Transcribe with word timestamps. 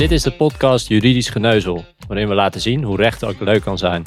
Dit 0.00 0.10
is 0.10 0.22
de 0.22 0.32
podcast 0.32 0.88
Juridisch 0.88 1.28
Geneuzel, 1.28 1.84
waarin 2.08 2.28
we 2.28 2.34
laten 2.34 2.60
zien 2.60 2.82
hoe 2.82 2.96
recht 2.96 3.24
ook 3.24 3.40
leuk 3.40 3.62
kan 3.62 3.78
zijn. 3.78 4.02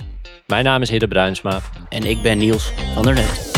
Mijn 0.47 0.63
naam 0.63 0.81
is 0.81 0.89
Hidde 0.89 1.07
Bruinsma. 1.07 1.62
En 1.89 2.03
ik 2.03 2.21
ben 2.21 2.37
Niels 2.37 2.71
van 2.93 3.03
der 3.03 3.13
Net. 3.13 3.51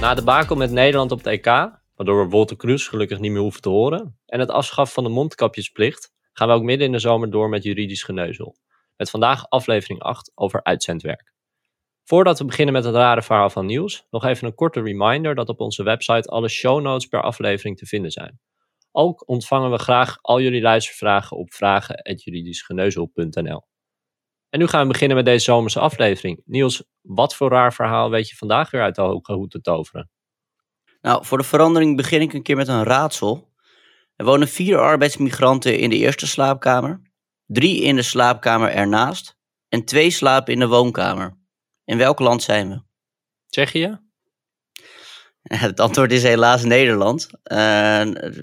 Na 0.00 0.14
de 0.14 0.22
bakel 0.24 0.56
met 0.56 0.70
Nederland 0.70 1.12
op 1.12 1.18
het 1.18 1.26
EK, 1.26 1.44
waardoor 1.94 2.24
we 2.24 2.30
Wolter 2.30 2.56
Kroes 2.56 2.88
gelukkig 2.88 3.18
niet 3.18 3.32
meer 3.32 3.40
hoeven 3.40 3.62
te 3.62 3.68
horen, 3.68 4.18
en 4.26 4.40
het 4.40 4.50
afschaffen 4.50 4.94
van 4.94 5.04
de 5.04 5.10
mondkapjesplicht, 5.10 6.12
gaan 6.32 6.48
we 6.48 6.54
ook 6.54 6.62
midden 6.62 6.86
in 6.86 6.92
de 6.92 6.98
zomer 6.98 7.30
door 7.30 7.48
met 7.48 7.62
Juridisch 7.62 8.02
Geneuzel. 8.02 8.56
Met 8.96 9.10
vandaag 9.10 9.48
aflevering 9.48 10.00
8 10.00 10.32
over 10.34 10.62
uitzendwerk. 10.62 11.34
Voordat 12.08 12.38
we 12.38 12.44
beginnen 12.44 12.74
met 12.74 12.84
het 12.84 12.94
rare 12.94 13.22
verhaal 13.22 13.50
van 13.50 13.66
nieuws, 13.66 14.06
nog 14.10 14.24
even 14.24 14.46
een 14.46 14.54
korte 14.54 14.80
reminder 14.80 15.34
dat 15.34 15.48
op 15.48 15.60
onze 15.60 15.82
website 15.82 16.28
alle 16.28 16.48
show 16.48 16.82
notes 16.82 17.06
per 17.06 17.22
aflevering 17.22 17.78
te 17.78 17.86
vinden 17.86 18.10
zijn. 18.10 18.40
Ook 18.92 19.28
ontvangen 19.28 19.70
we 19.70 19.78
graag 19.78 20.18
al 20.20 20.40
jullie 20.40 20.60
luistervragen 20.60 21.36
op 21.36 21.52
vragen.juridischgeneuzel.nl. 21.52 23.66
En 24.48 24.58
nu 24.58 24.66
gaan 24.66 24.82
we 24.82 24.92
beginnen 24.92 25.16
met 25.16 25.26
deze 25.26 25.44
zomerse 25.44 25.80
aflevering. 25.80 26.42
Niels, 26.44 26.84
wat 27.00 27.34
voor 27.34 27.50
raar 27.50 27.74
verhaal 27.74 28.10
weet 28.10 28.28
je 28.28 28.36
vandaag 28.36 28.70
weer 28.70 28.82
uit 28.82 28.94
de 28.94 29.02
hoge 29.02 29.48
te 29.48 29.60
toveren? 29.60 30.10
Nou, 31.00 31.24
voor 31.24 31.38
de 31.38 31.44
verandering 31.44 31.96
begin 31.96 32.20
ik 32.20 32.32
een 32.32 32.42
keer 32.42 32.56
met 32.56 32.68
een 32.68 32.84
raadsel. 32.84 33.52
Er 34.16 34.24
wonen 34.24 34.48
vier 34.48 34.78
arbeidsmigranten 34.78 35.78
in 35.78 35.90
de 35.90 35.96
eerste 35.96 36.26
slaapkamer, 36.26 37.02
drie 37.46 37.82
in 37.82 37.96
de 37.96 38.02
slaapkamer 38.02 38.70
ernaast 38.70 39.36
en 39.68 39.84
twee 39.84 40.10
slapen 40.10 40.52
in 40.52 40.58
de 40.58 40.68
woonkamer. 40.68 41.44
In 41.86 41.98
welk 41.98 42.18
land 42.18 42.42
zijn 42.42 42.68
we? 42.68 42.82
Tsjechië? 43.48 44.00
Het 45.42 45.80
antwoord 45.80 46.12
is 46.12 46.22
helaas 46.22 46.64
Nederland. 46.64 47.28
Uh, 47.52 48.02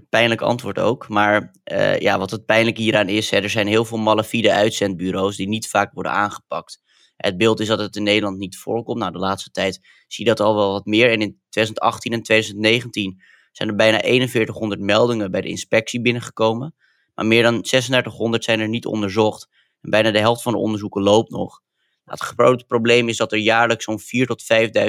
pijnlijk 0.09 0.41
antwoord 0.41 0.79
ook. 0.79 1.07
Maar 1.07 1.51
uh, 1.71 1.99
ja, 1.99 2.17
wat 2.17 2.31
het 2.31 2.45
pijnlijk 2.45 2.77
hieraan 2.77 3.09
is, 3.09 3.29
hè, 3.29 3.37
er 3.37 3.49
zijn 3.49 3.67
heel 3.67 3.85
veel 3.85 3.97
malafide 3.97 4.53
uitzendbureaus 4.53 5.35
die 5.35 5.47
niet 5.47 5.69
vaak 5.69 5.93
worden 5.93 6.11
aangepakt. 6.11 6.81
Het 7.15 7.37
beeld 7.37 7.59
is 7.59 7.67
dat 7.67 7.79
het 7.79 7.95
in 7.95 8.03
Nederland 8.03 8.37
niet 8.37 8.57
voorkomt. 8.57 8.99
Nou, 8.99 9.11
de 9.11 9.17
laatste 9.17 9.51
tijd 9.51 9.79
zie 10.07 10.25
je 10.25 10.31
dat 10.33 10.39
al 10.39 10.55
wel 10.55 10.71
wat 10.71 10.85
meer. 10.85 11.11
En 11.11 11.21
in 11.21 11.39
2018 11.49 12.13
en 12.13 12.23
2019 12.23 13.21
zijn 13.51 13.69
er 13.69 13.75
bijna 13.75 13.99
4100 13.99 14.81
meldingen 14.81 15.31
bij 15.31 15.41
de 15.41 15.49
inspectie 15.49 16.01
binnengekomen. 16.01 16.75
Maar 17.13 17.25
meer 17.25 17.43
dan 17.43 17.61
3600 17.61 18.43
zijn 18.43 18.59
er 18.59 18.69
niet 18.69 18.85
onderzocht. 18.85 19.47
En 19.81 19.89
bijna 19.89 20.11
de 20.11 20.19
helft 20.19 20.41
van 20.41 20.53
de 20.53 20.59
onderzoeken 20.59 21.01
loopt 21.01 21.29
nog. 21.29 21.61
Nou, 22.05 22.17
het 22.19 22.21
grote 22.21 22.65
probleem 22.65 23.09
is 23.09 23.17
dat 23.17 23.31
er 23.31 23.37
jaarlijks 23.37 23.83
zo'n 23.83 23.99
4.000 23.99 24.25
tot 24.25 24.43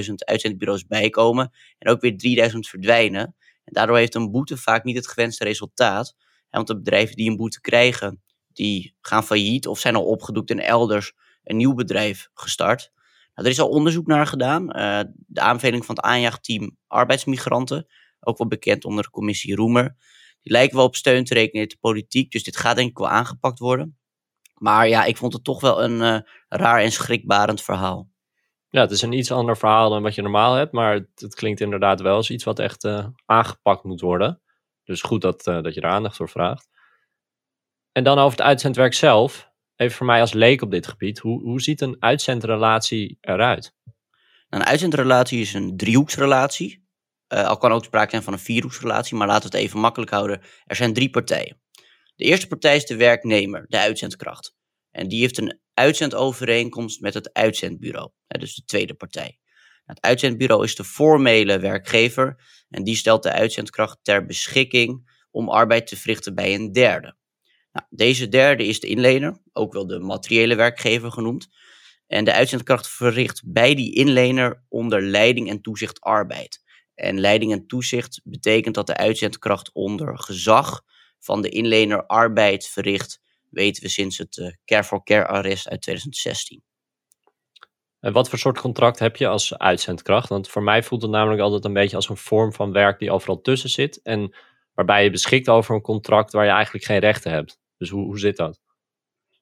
5.000 0.09 0.15
uitzendbureaus 0.15 0.87
bijkomen 0.87 1.53
en 1.79 1.91
ook 1.91 2.01
weer 2.01 2.51
3.000 2.53 2.59
verdwijnen. 2.59 3.37
En 3.65 3.73
daardoor 3.73 3.97
heeft 3.97 4.15
een 4.15 4.31
boete 4.31 4.57
vaak 4.57 4.85
niet 4.85 4.97
het 4.97 5.09
gewenste 5.09 5.45
resultaat. 5.45 6.17
Want 6.51 6.67
de 6.67 6.77
bedrijven 6.77 7.17
die 7.17 7.31
een 7.31 7.37
boete 7.37 7.61
krijgen, 7.61 8.23
die 8.53 8.97
gaan 9.01 9.25
failliet 9.25 9.67
of 9.67 9.79
zijn 9.79 9.97
al 9.97 10.05
opgedoekt 10.05 10.51
en 10.51 10.59
elders 10.59 11.13
een 11.45 11.57
nieuw 11.57 11.75
bedrijf 11.75 12.29
gestart. 12.35 12.93
Nou, 13.35 13.47
er 13.47 13.53
is 13.53 13.61
al 13.61 13.69
onderzoek 13.69 14.07
naar 14.07 14.27
gedaan. 14.27 14.63
Uh, 14.63 15.01
de 15.27 15.41
aanbeveling 15.41 15.85
van 15.85 15.95
het 15.95 16.05
aanjaagteam 16.05 16.77
arbeidsmigranten, 16.87 17.87
ook 18.21 18.39
wel 18.39 18.47
bekend 18.47 18.85
onder 18.85 19.05
de 19.05 19.11
commissie 19.11 19.55
Roemer, 19.55 19.97
die 20.41 20.53
lijken 20.53 20.77
wel 20.77 20.87
op 20.87 20.97
steun 20.97 21.25
te 21.25 21.35
rekenen 21.35 21.63
in 21.63 21.69
de 21.69 21.77
politiek. 21.81 22.31
Dus 22.31 22.43
dit 22.43 22.57
gaat 22.57 22.77
denk 22.77 22.91
ik 22.91 22.99
wel 22.99 23.09
aangepakt 23.09 23.59
worden. 23.59 23.99
Maar 24.55 24.89
ja, 24.89 25.05
ik 25.05 25.17
vond 25.17 25.33
het 25.33 25.45
toch 25.45 25.61
wel 25.61 25.83
een 25.83 26.01
uh, 26.01 26.19
raar 26.49 26.81
en 26.81 26.93
schrikbarend 26.93 27.63
verhaal. 27.63 28.13
Ja, 28.69 28.81
het 28.81 28.91
is 28.91 29.03
een 29.03 29.13
iets 29.13 29.33
ander 29.33 29.57
verhaal 29.57 29.91
dan 29.91 30.03
wat 30.03 30.15
je 30.15 30.23
normaal 30.23 30.55
hebt, 30.55 30.73
maar 30.73 30.95
het, 30.95 31.09
het 31.15 31.35
klinkt 31.35 31.61
inderdaad 31.61 32.01
wel 32.01 32.17
als 32.17 32.31
iets 32.31 32.45
wat 32.45 32.59
echt 32.59 32.85
uh, 32.85 33.07
aangepakt 33.27 33.85
moet 33.85 34.01
worden. 34.01 34.43
Dus 34.85 35.03
goed 35.03 35.23
dat, 35.23 35.47
uh, 35.47 35.63
dat 35.63 35.75
je 35.75 35.81
er 35.81 35.91
aandacht 35.91 36.17
voor 36.17 36.29
vraagt. 36.29 36.69
En 37.93 38.05
dan 38.05 38.19
over 38.19 38.39
het 38.39 38.47
uitzendwerk 38.47 38.95
zelf. 38.95 39.53
Even 39.77 39.97
voor 39.97 40.07
mij 40.07 40.21
als 40.21 40.33
leek 40.33 40.63
op 40.63 40.71
dit 40.71 40.87
gebied. 40.87 41.19
Hoe, 41.19 41.43
hoe 41.43 41.61
ziet 41.61 41.81
een 41.81 41.97
uitzendrelatie 41.99 43.19
eruit? 43.21 43.75
Een 44.49 44.65
uitzendrelatie 44.65 45.41
is 45.41 45.55
een 45.55 45.77
driehoeksrelatie. 45.77 46.87
al 47.27 47.57
kan 47.57 47.73
ook 47.73 47.85
sprake 47.85 48.11
zijn 48.11 48.23
van 48.23 48.33
een 48.33 48.39
vierhoeksrelatie, 48.39 49.17
maar 49.17 49.27
laten 49.27 49.51
we 49.51 49.57
het 49.57 49.67
even 49.67 49.81
makkelijk 49.81 50.11
houden. 50.11 50.41
Er 50.65 50.77
zijn 50.77 50.93
drie 50.93 51.11
partijen. 51.11 51.64
De 52.17 52.25
eerste 52.25 52.47
partij 52.47 52.77
is 52.77 52.87
de 52.87 52.97
werknemer, 52.97 53.65
de 53.69 53.79
uitzendkracht. 53.79 54.55
En 54.91 55.09
die 55.09 55.21
heeft 55.21 55.39
een 55.39 55.61
uitzendovereenkomst 55.75 57.01
met 57.01 57.15
het 57.15 57.33
uitzendbureau, 57.33 58.11
dus 58.27 58.55
de 58.55 58.65
tweede 58.65 58.95
partij. 58.95 59.39
Het 59.85 60.01
uitzendbureau 60.01 60.65
is 60.65 60.75
de 60.75 60.85
formele 60.85 61.59
werkgever 61.59 62.45
en 62.69 62.85
die 62.85 62.97
stelt 62.97 63.23
de 63.23 63.33
uitzendkracht 63.33 63.99
ter 64.03 64.27
beschikking 64.27 65.13
om 65.31 65.49
arbeid 65.49 65.87
te 65.87 65.97
verrichten 65.97 66.35
bij 66.35 66.55
een 66.55 66.73
derde. 66.73 67.17
Nou, 67.73 67.87
deze 67.91 68.29
derde 68.29 68.67
is 68.67 68.81
de 68.81 68.87
inlener, 68.87 69.41
ook 69.53 69.73
wel 69.73 69.87
de 69.87 69.99
materiële 69.99 70.55
werkgever 70.55 71.13
genoemd. 71.13 71.49
En 72.07 72.25
de 72.25 72.33
uitzendkracht 72.33 72.89
verricht 72.89 73.43
bij 73.45 73.75
die 73.75 73.95
inlener 73.95 74.65
onder 74.69 75.03
leiding 75.03 75.49
en 75.49 75.61
toezicht 75.61 76.01
arbeid. 76.01 76.63
En 76.95 77.21
leiding 77.21 77.53
en 77.53 77.67
toezicht 77.67 78.21
betekent 78.25 78.75
dat 78.75 78.87
de 78.87 78.97
uitzendkracht 78.97 79.73
onder 79.73 80.19
gezag 80.19 80.83
van 81.25 81.43
de 81.43 81.49
inlener 81.49 82.07
arbeid 82.07 82.67
verricht, 82.67 83.21
weten 83.51 83.83
we 83.83 83.89
sinds 83.89 84.19
het 84.19 84.37
uh, 84.37 84.51
Care 84.65 84.85
for 84.85 85.03
Care 85.03 85.27
arrest 85.27 85.69
uit 85.69 85.83
2016. 85.83 86.63
En 88.01 88.13
wat 88.13 88.29
voor 88.29 88.39
soort 88.39 88.61
contract 88.61 88.99
heb 88.99 89.17
je 89.17 89.27
als 89.27 89.59
uitzendkracht? 89.59 90.29
Want 90.29 90.49
voor 90.49 90.63
mij 90.63 90.83
voelt 90.83 91.03
het 91.03 91.11
namelijk 91.11 91.43
altijd 91.43 91.65
een 91.65 91.73
beetje 91.73 91.97
als 91.97 92.09
een 92.09 92.17
vorm 92.17 92.53
van 92.53 92.73
werk 92.73 92.99
die 92.99 93.11
overal 93.11 93.41
tussen 93.41 93.71
zit. 93.71 94.03
En 94.03 94.35
waarbij 94.75 95.05
je 95.05 95.11
beschikt 95.11 95.49
over 95.49 95.75
een 95.75 95.81
contract 95.81 96.33
waar 96.33 96.45
je 96.45 96.51
eigenlijk 96.51 96.85
geen 96.85 96.99
rechten 96.99 97.31
hebt. 97.31 97.59
Dus 97.77 97.91
hoe, 97.91 98.05
hoe 98.05 98.19
zit 98.19 98.37
dat? 98.37 98.61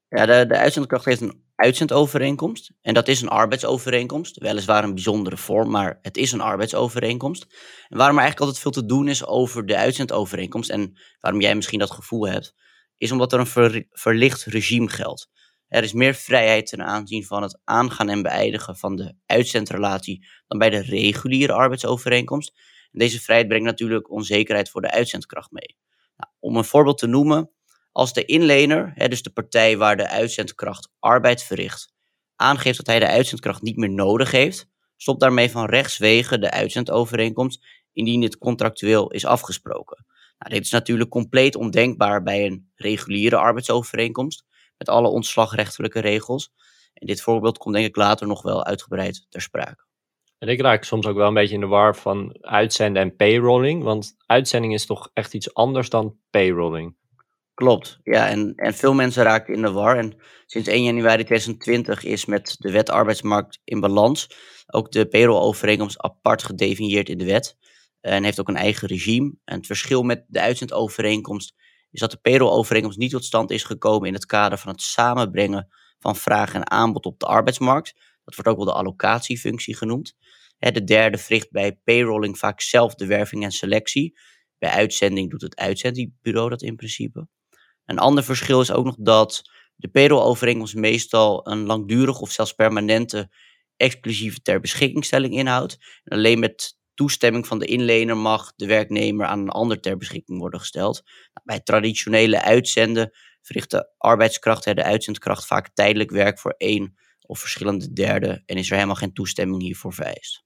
Ja, 0.09 0.26
de, 0.26 0.47
de 0.47 0.56
uitzendkracht 0.56 1.04
heeft 1.04 1.21
een 1.21 1.44
uitzendovereenkomst. 1.55 2.73
En 2.81 2.95
dat 2.95 3.09
is 3.09 3.21
een 3.21 3.29
arbeidsovereenkomst. 3.29 4.39
Weliswaar 4.39 4.85
een 4.85 4.95
bijzondere 4.95 5.37
vorm, 5.37 5.71
maar 5.71 5.99
het 6.03 6.17
is 6.17 6.33
een 6.33 6.41
arbeidsovereenkomst. 6.41 7.43
En 7.89 7.97
waarom 7.97 8.17
er 8.17 8.23
eigenlijk 8.23 8.41
altijd 8.41 8.59
veel 8.59 8.83
te 8.83 8.87
doen 8.87 9.09
is 9.09 9.27
over 9.27 9.67
de 9.67 9.77
uitzendovereenkomst. 9.77 10.71
En 10.71 11.01
waarom 11.21 11.41
jij 11.41 11.55
misschien 11.55 11.79
dat 11.79 11.91
gevoel 11.91 12.29
hebt, 12.29 12.55
is 12.97 13.13
omdat 13.13 13.33
er 13.33 13.41
een 13.41 13.87
verlicht 13.91 14.45
regime 14.45 14.89
geldt. 14.89 15.31
Er 15.69 15.83
is 15.83 15.93
meer 15.93 16.15
vrijheid 16.15 16.67
ten 16.67 16.83
aanzien 16.83 17.25
van 17.25 17.43
het 17.43 17.61
aangaan 17.65 18.09
en 18.09 18.23
beëindigen 18.23 18.77
van 18.77 18.97
de 18.97 19.15
uitzendrelatie 19.27 20.27
dan 20.47 20.59
bij 20.59 20.71
de 20.71 20.83
reguliere 20.83 21.53
arbeidsovereenkomst. 21.53 22.53
En 22.91 22.99
deze 22.99 23.21
vrijheid 23.21 23.49
brengt 23.49 23.67
natuurlijk 23.67 24.11
onzekerheid 24.11 24.71
voor 24.71 24.81
de 24.81 24.91
uitzendkracht 24.91 25.51
mee. 25.51 25.77
Nou, 26.17 26.33
om 26.39 26.57
een 26.57 26.65
voorbeeld 26.65 26.99
te 26.99 27.07
noemen, 27.07 27.51
als 27.92 28.12
de 28.12 28.25
inlener, 28.25 28.92
hè, 28.94 29.08
dus 29.08 29.22
de 29.22 29.30
partij 29.30 29.76
waar 29.76 29.97
de 29.97 30.08
uitzendkracht 30.08 30.88
arbeid 30.98 31.42
verricht, 31.42 31.92
aangeeft 32.36 32.76
dat 32.76 32.86
hij 32.86 32.98
de 32.98 33.06
uitzendkracht 33.06 33.62
niet 33.62 33.76
meer 33.76 33.91
nodig 33.91 34.30
heeft, 34.30 34.69
stopt 34.97 35.20
daarmee 35.20 35.50
van 35.50 35.66
rechtswege 35.66 36.38
de 36.38 36.50
uitzendovereenkomst 36.50 37.64
indien 37.92 38.20
dit 38.20 38.38
contractueel 38.38 39.10
is 39.10 39.25
afgesproken. 39.26 40.06
Nou, 40.38 40.54
dit 40.54 40.64
is 40.64 40.70
natuurlijk 40.70 41.10
compleet 41.10 41.56
ondenkbaar 41.56 42.22
bij 42.22 42.47
een 42.47 42.70
reguliere 42.75 43.36
arbeidsovereenkomst 43.36 44.44
met 44.78 44.88
alle 44.88 45.09
ontslagrechtelijke 45.09 46.00
regels. 46.00 46.53
En 46.94 47.06
dit 47.06 47.20
voorbeeld 47.20 47.59
komt 47.59 47.74
denk 47.74 47.86
ik 47.86 47.97
later 47.97 48.26
nog 48.26 48.42
wel 48.42 48.64
uitgebreid 48.64 49.26
ter 49.28 49.41
sprake. 49.41 49.84
En 50.38 50.48
ik 50.48 50.60
raak 50.60 50.84
soms 50.84 51.06
ook 51.06 51.16
wel 51.16 51.28
een 51.28 51.34
beetje 51.34 51.54
in 51.54 51.60
de 51.60 51.66
war 51.66 51.97
van 51.97 52.36
uitzenden 52.41 53.03
en 53.03 53.16
payrolling, 53.16 53.82
want 53.82 54.14
uitzending 54.26 54.74
is 54.74 54.86
toch 54.86 55.10
echt 55.12 55.34
iets 55.34 55.54
anders 55.54 55.88
dan 55.88 56.16
payrolling. 56.30 56.97
Klopt, 57.55 57.99
ja. 58.03 58.29
En, 58.29 58.53
en 58.55 58.75
veel 58.75 58.95
mensen 58.95 59.22
raken 59.22 59.54
in 59.54 59.63
de 59.63 59.71
war. 59.71 59.99
En 59.99 60.16
sinds 60.47 60.69
1 60.69 60.83
januari 60.83 61.25
2020 61.25 62.04
is 62.04 62.25
met 62.25 62.57
de 62.59 62.71
wet 62.71 62.91
arbeidsmarkt 62.91 63.60
in 63.65 63.81
balans 63.81 64.28
ook 64.66 64.93
de 64.93 65.09
payroll-overeenkomst 65.09 65.99
apart 65.99 66.43
gedefinieerd 66.43 67.09
in 67.09 67.19
de 67.19 67.25
wet. 67.25 67.57
En 68.01 68.25
heeft 68.25 68.41
ook 68.41 68.49
een 68.49 68.57
eigen 68.57 68.89
regime. 68.89 69.34
En 69.45 69.57
het 69.57 69.66
verschil 69.66 70.03
met 70.03 70.25
de 70.28 70.41
uitzendovereenkomst 70.41 71.54
is 71.91 72.01
dat 72.01 72.10
de 72.10 72.16
payroll-overeenkomst 72.16 72.99
niet 72.99 73.10
tot 73.10 73.25
stand 73.25 73.51
is 73.51 73.65
gekomen 73.65 74.09
in 74.09 74.15
het 74.15 74.27
kader 74.27 74.59
van 74.59 74.72
het 74.72 74.83
samenbrengen 74.83 75.69
van 75.98 76.16
vraag 76.16 76.55
en 76.55 76.71
aanbod 76.71 77.07
op 77.07 77.19
de 77.19 77.27
arbeidsmarkt. 77.27 77.95
Dat 78.25 78.34
wordt 78.34 78.51
ook 78.51 78.57
wel 78.57 78.66
de 78.66 78.72
allocatiefunctie 78.72 79.77
genoemd. 79.77 80.15
De 80.59 80.84
derde 80.84 81.19
verricht 81.19 81.51
bij 81.51 81.78
payrolling 81.84 82.39
vaak 82.39 82.60
zelf 82.60 82.95
de 82.95 83.07
werving 83.07 83.45
en 83.45 83.51
selectie. 83.51 84.19
Bij 84.59 84.71
uitzending 84.71 85.31
doet 85.31 85.43
het 85.43 85.57
uitzendbureau 85.57 86.48
dat 86.48 86.63
in 86.63 86.77
principe. 86.77 87.28
Een 87.92 87.98
ander 87.98 88.24
verschil 88.24 88.60
is 88.60 88.72
ook 88.72 88.84
nog 88.84 88.97
dat 88.98 89.42
de 89.77 89.89
payroll-overeenkomst 89.89 90.74
meestal 90.74 91.48
een 91.48 91.66
langdurig 91.66 92.21
of 92.21 92.30
zelfs 92.30 92.53
permanente 92.53 93.30
exclusieve 93.77 94.42
ter 94.42 94.60
beschikkingstelling 94.60 95.34
inhoudt. 95.34 95.78
En 96.04 96.16
alleen 96.16 96.39
met 96.39 96.78
toestemming 96.94 97.47
van 97.47 97.59
de 97.59 97.66
inlener 97.66 98.16
mag 98.16 98.53
de 98.56 98.66
werknemer 98.66 99.27
aan 99.27 99.39
een 99.39 99.48
ander 99.48 99.80
ter 99.80 99.97
beschikking 99.97 100.39
worden 100.39 100.60
gesteld. 100.60 101.03
Nou, 101.04 101.44
bij 101.44 101.60
traditionele 101.60 102.42
uitzenden 102.42 103.10
verricht 103.42 103.71
de 103.71 103.91
arbeidskracht, 103.98 104.65
de 104.65 104.84
uitzendkracht, 104.84 105.47
vaak 105.47 105.68
tijdelijk 105.74 106.10
werk 106.10 106.38
voor 106.38 106.54
één 106.56 106.98
of 107.21 107.41
verschillende 107.41 107.92
derde 107.92 108.42
en 108.47 108.56
is 108.56 108.68
er 108.68 108.74
helemaal 108.74 108.97
geen 108.97 109.12
toestemming 109.12 109.62
hiervoor 109.62 109.92
vereist. 109.92 110.45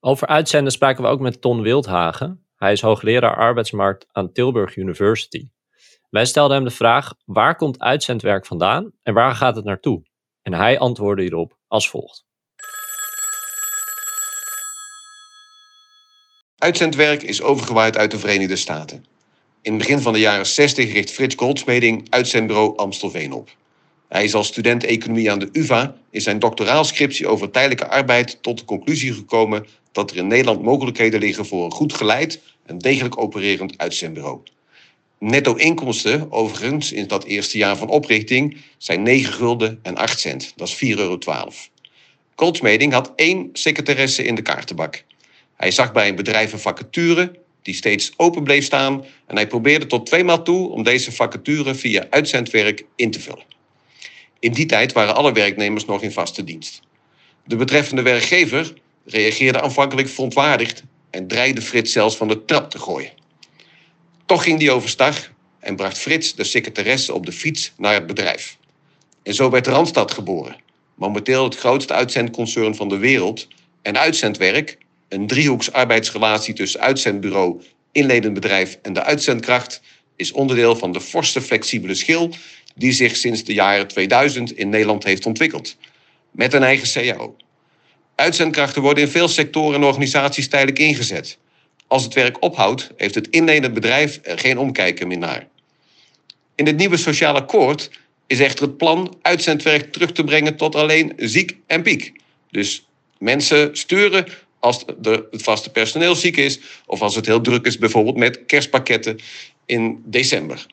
Over 0.00 0.26
uitzenden 0.26 0.72
spraken 0.72 1.02
we 1.02 1.08
ook 1.08 1.20
met 1.20 1.40
Ton 1.40 1.62
Wildhagen. 1.62 2.46
Hij 2.56 2.72
is 2.72 2.80
hoogleraar 2.80 3.36
arbeidsmarkt 3.36 4.06
aan 4.12 4.32
Tilburg 4.32 4.76
University. 4.76 5.48
Wij 6.10 6.24
stelden 6.24 6.56
hem 6.56 6.64
de 6.64 6.74
vraag: 6.74 7.14
waar 7.24 7.56
komt 7.56 7.78
uitzendwerk 7.78 8.46
vandaan 8.46 8.92
en 9.02 9.14
waar 9.14 9.34
gaat 9.34 9.56
het 9.56 9.64
naartoe? 9.64 10.02
En 10.42 10.54
hij 10.54 10.78
antwoordde 10.78 11.22
hierop 11.22 11.56
als 11.68 11.90
volgt. 11.90 12.24
Uitzendwerk 16.58 17.22
is 17.22 17.42
overgewaaid 17.42 17.96
uit 17.96 18.10
de 18.10 18.18
Verenigde 18.18 18.56
Staten. 18.56 19.04
In 19.62 19.72
het 19.72 19.82
begin 19.82 20.00
van 20.00 20.12
de 20.12 20.18
jaren 20.18 20.46
60 20.46 20.92
richt 20.92 21.10
Frits 21.10 21.34
Goldsmeding 21.34 22.06
uitzendbureau 22.10 22.76
Amstelveen 22.76 23.32
op. 23.32 23.48
Hij 24.08 24.24
is 24.24 24.34
als 24.34 24.46
student 24.46 24.84
economie 24.84 25.30
aan 25.30 25.38
de 25.38 25.48
UvA 25.52 25.94
in 26.10 26.20
zijn 26.20 26.38
doctoraalscriptie 26.38 27.26
over 27.26 27.50
tijdelijke 27.50 27.88
arbeid 27.88 28.42
tot 28.42 28.58
de 28.58 28.64
conclusie 28.64 29.12
gekomen 29.12 29.66
dat 29.92 30.10
er 30.10 30.16
in 30.16 30.26
Nederland 30.26 30.62
mogelijkheden 30.62 31.20
liggen 31.20 31.46
voor 31.46 31.64
een 31.64 31.70
goed 31.70 31.92
geleid 31.92 32.42
en 32.66 32.78
degelijk 32.78 33.18
opererend 33.18 33.78
uitzendbureau. 33.78 34.42
Netto 35.20 35.54
inkomsten, 35.54 36.32
overigens, 36.32 36.92
in 36.92 37.06
dat 37.06 37.24
eerste 37.24 37.58
jaar 37.58 37.76
van 37.76 37.88
oprichting 37.88 38.56
zijn 38.78 39.02
9 39.02 39.32
gulden 39.32 39.78
en 39.82 39.96
8 39.96 40.20
cent. 40.20 40.52
Dat 40.56 40.68
is 40.68 40.74
4,12 40.74 40.80
euro. 40.80 41.18
Goldsmeding 42.34 42.92
had 42.92 43.12
één 43.16 43.48
secretaresse 43.52 44.24
in 44.24 44.34
de 44.34 44.42
kaartenbak. 44.42 45.04
Hij 45.56 45.70
zag 45.70 45.92
bij 45.92 46.08
een 46.08 46.14
bedrijf 46.14 46.52
een 46.52 46.58
vacature 46.58 47.38
die 47.62 47.74
steeds 47.74 48.12
open 48.16 48.44
bleef 48.44 48.64
staan 48.64 49.04
en 49.26 49.36
hij 49.36 49.46
probeerde 49.46 49.86
tot 49.86 50.06
tweemaal 50.06 50.42
toe 50.42 50.68
om 50.68 50.82
deze 50.82 51.12
vacature 51.12 51.74
via 51.74 52.06
uitzendwerk 52.10 52.84
in 52.96 53.10
te 53.10 53.20
vullen. 53.20 53.44
In 54.38 54.52
die 54.52 54.66
tijd 54.66 54.92
waren 54.92 55.14
alle 55.14 55.32
werknemers 55.32 55.84
nog 55.84 56.02
in 56.02 56.12
vaste 56.12 56.44
dienst. 56.44 56.80
De 57.44 57.56
betreffende 57.56 58.02
werkgever 58.02 58.72
reageerde 59.04 59.60
aanvankelijk 59.60 60.08
verontwaardigd 60.08 60.82
en 61.10 61.26
dreigde 61.26 61.62
Frits 61.62 61.92
zelfs 61.92 62.16
van 62.16 62.28
de 62.28 62.44
trap 62.44 62.70
te 62.70 62.78
gooien. 62.78 63.19
Toch 64.30 64.42
ging 64.42 64.58
die 64.58 64.70
overstag 64.70 65.32
en 65.60 65.76
bracht 65.76 65.98
Frits 65.98 66.34
de 66.34 66.44
secretaresse 66.44 67.14
op 67.14 67.26
de 67.26 67.32
fiets 67.32 67.72
naar 67.76 67.94
het 67.94 68.06
bedrijf. 68.06 68.56
En 69.22 69.34
zo 69.34 69.50
werd 69.50 69.66
Randstad 69.66 70.10
geboren, 70.10 70.56
momenteel 70.94 71.44
het 71.44 71.56
grootste 71.56 71.92
uitzendconcern 71.92 72.74
van 72.74 72.88
de 72.88 72.96
wereld 72.96 73.48
en 73.82 73.98
uitzendwerk, 73.98 74.78
een 75.08 75.26
driehoeks 75.26 75.72
arbeidsrelatie 75.72 76.54
tussen 76.54 76.80
uitzendbureau, 76.80 77.62
inledend 77.92 78.34
bedrijf 78.34 78.78
en 78.82 78.92
de 78.92 79.02
uitzendkracht, 79.02 79.80
is 80.16 80.32
onderdeel 80.32 80.76
van 80.76 80.92
de 80.92 81.00
forse 81.00 81.40
flexibele 81.40 81.94
schil 81.94 82.34
die 82.74 82.92
zich 82.92 83.16
sinds 83.16 83.44
de 83.44 83.52
jaren 83.52 83.88
2000 83.88 84.52
in 84.52 84.68
Nederland 84.68 85.04
heeft 85.04 85.26
ontwikkeld. 85.26 85.76
Met 86.30 86.52
een 86.52 86.62
eigen 86.62 87.16
CAO. 87.16 87.36
Uitzendkrachten 88.14 88.82
worden 88.82 89.04
in 89.04 89.10
veel 89.10 89.28
sectoren 89.28 89.74
en 89.74 89.86
organisaties 89.86 90.48
tijdelijk 90.48 90.78
ingezet. 90.78 91.38
Als 91.90 92.04
het 92.04 92.14
werk 92.14 92.42
ophoudt, 92.42 92.90
heeft 92.96 93.14
het 93.14 93.28
inledend 93.28 93.74
bedrijf 93.74 94.20
er 94.22 94.38
geen 94.38 94.58
omkijken 94.58 95.08
meer 95.08 95.18
naar. 95.18 95.46
In 96.54 96.66
het 96.66 96.76
nieuwe 96.76 96.96
sociaal 96.96 97.34
akkoord 97.34 97.90
is 98.26 98.40
echter 98.40 98.66
het 98.66 98.76
plan 98.76 99.16
uitzendwerk 99.22 99.92
terug 99.92 100.12
te 100.12 100.24
brengen 100.24 100.56
tot 100.56 100.74
alleen 100.74 101.12
ziek 101.16 101.56
en 101.66 101.82
piek. 101.82 102.12
Dus 102.50 102.86
mensen 103.18 103.76
sturen 103.76 104.26
als 104.58 104.84
het 105.30 105.42
vaste 105.42 105.70
personeel 105.70 106.14
ziek 106.14 106.36
is 106.36 106.60
of 106.86 107.02
als 107.02 107.14
het 107.14 107.26
heel 107.26 107.40
druk 107.40 107.66
is, 107.66 107.78
bijvoorbeeld 107.78 108.16
met 108.16 108.44
kerstpakketten 108.46 109.18
in 109.66 110.02
december. 110.04 110.66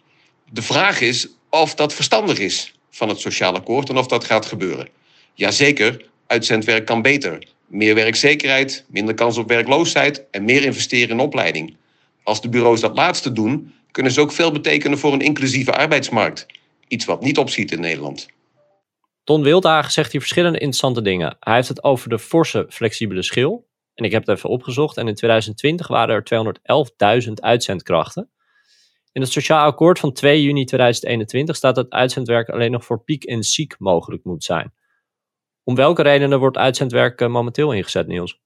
De 0.52 0.62
vraag 0.62 1.02
is 1.02 1.28
of 1.50 1.76
dat 1.76 1.94
verstandig 1.94 2.40
is 2.40 2.74
van 2.90 3.10
het 3.10 3.20
sociaal 3.20 3.56
akkoord 3.56 3.90
en 3.90 3.98
of 3.98 4.08
dat 4.08 4.24
gaat 4.24 4.46
gebeuren. 4.46 4.90
Jazeker, 5.34 6.06
uitzendwerk 6.28 6.86
kan 6.86 7.02
beter. 7.02 7.48
Meer 7.68 7.96
werkzekerheid, 7.96 8.86
minder 8.90 9.14
kans 9.14 9.38
op 9.38 9.48
werkloosheid 9.48 10.26
en 10.32 10.46
meer 10.46 10.64
investeren 10.64 11.10
in 11.10 11.20
opleiding. 11.20 11.76
Als 12.24 12.42
de 12.42 12.50
bureaus 12.50 12.82
dat 12.82 12.96
laatste 12.96 13.32
doen, 13.32 13.74
kunnen 13.92 14.12
ze 14.12 14.22
ook 14.22 14.32
veel 14.32 14.52
betekenen 14.52 14.98
voor 14.98 15.14
een 15.14 15.22
inclusieve 15.22 15.72
arbeidsmarkt. 15.72 16.46
Iets 16.88 17.06
wat 17.06 17.22
niet 17.22 17.38
opziet 17.38 17.72
in 17.72 17.80
Nederland. 17.80 18.28
Ton 19.24 19.44
Wildhagen 19.44 19.92
zegt 19.92 20.12
hier 20.12 20.22
verschillende 20.22 20.58
interessante 20.58 21.02
dingen. 21.02 21.38
Hij 21.40 21.56
heeft 21.56 21.68
het 21.68 21.84
over 21.84 22.10
de 22.10 22.20
forse 22.20 22.66
flexibele 22.70 23.24
schil. 23.24 23.68
En 23.94 24.06
ik 24.06 24.12
heb 24.12 24.26
het 24.26 24.38
even 24.38 24.50
opgezocht. 24.50 24.98
En 24.98 25.08
in 25.08 25.16
2020 25.16 25.88
waren 25.88 26.16
er 26.16 27.24
211.000 27.26 27.34
uitzendkrachten. 27.34 28.30
In 29.12 29.22
het 29.22 29.32
Sociaal 29.32 29.66
Akkoord 29.66 30.00
van 30.00 30.14
2 30.14 30.44
juni 30.44 30.66
2021 30.66 31.56
staat 31.56 31.76
dat 31.76 31.90
uitzendwerk 31.90 32.50
alleen 32.50 32.72
nog 32.72 32.86
voor 32.86 33.04
piek 33.04 33.24
en 33.24 33.44
ziek 33.44 33.76
mogelijk 33.80 34.24
moet 34.24 34.44
zijn. 34.44 34.74
Om 35.68 35.76
welke 35.76 36.02
redenen 36.02 36.40
wordt 36.40 36.58
uitzendwerk 36.58 37.22
eh, 37.22 37.28
momenteel 37.28 37.72
ingezet, 37.74 38.08
Niels? 38.08 38.40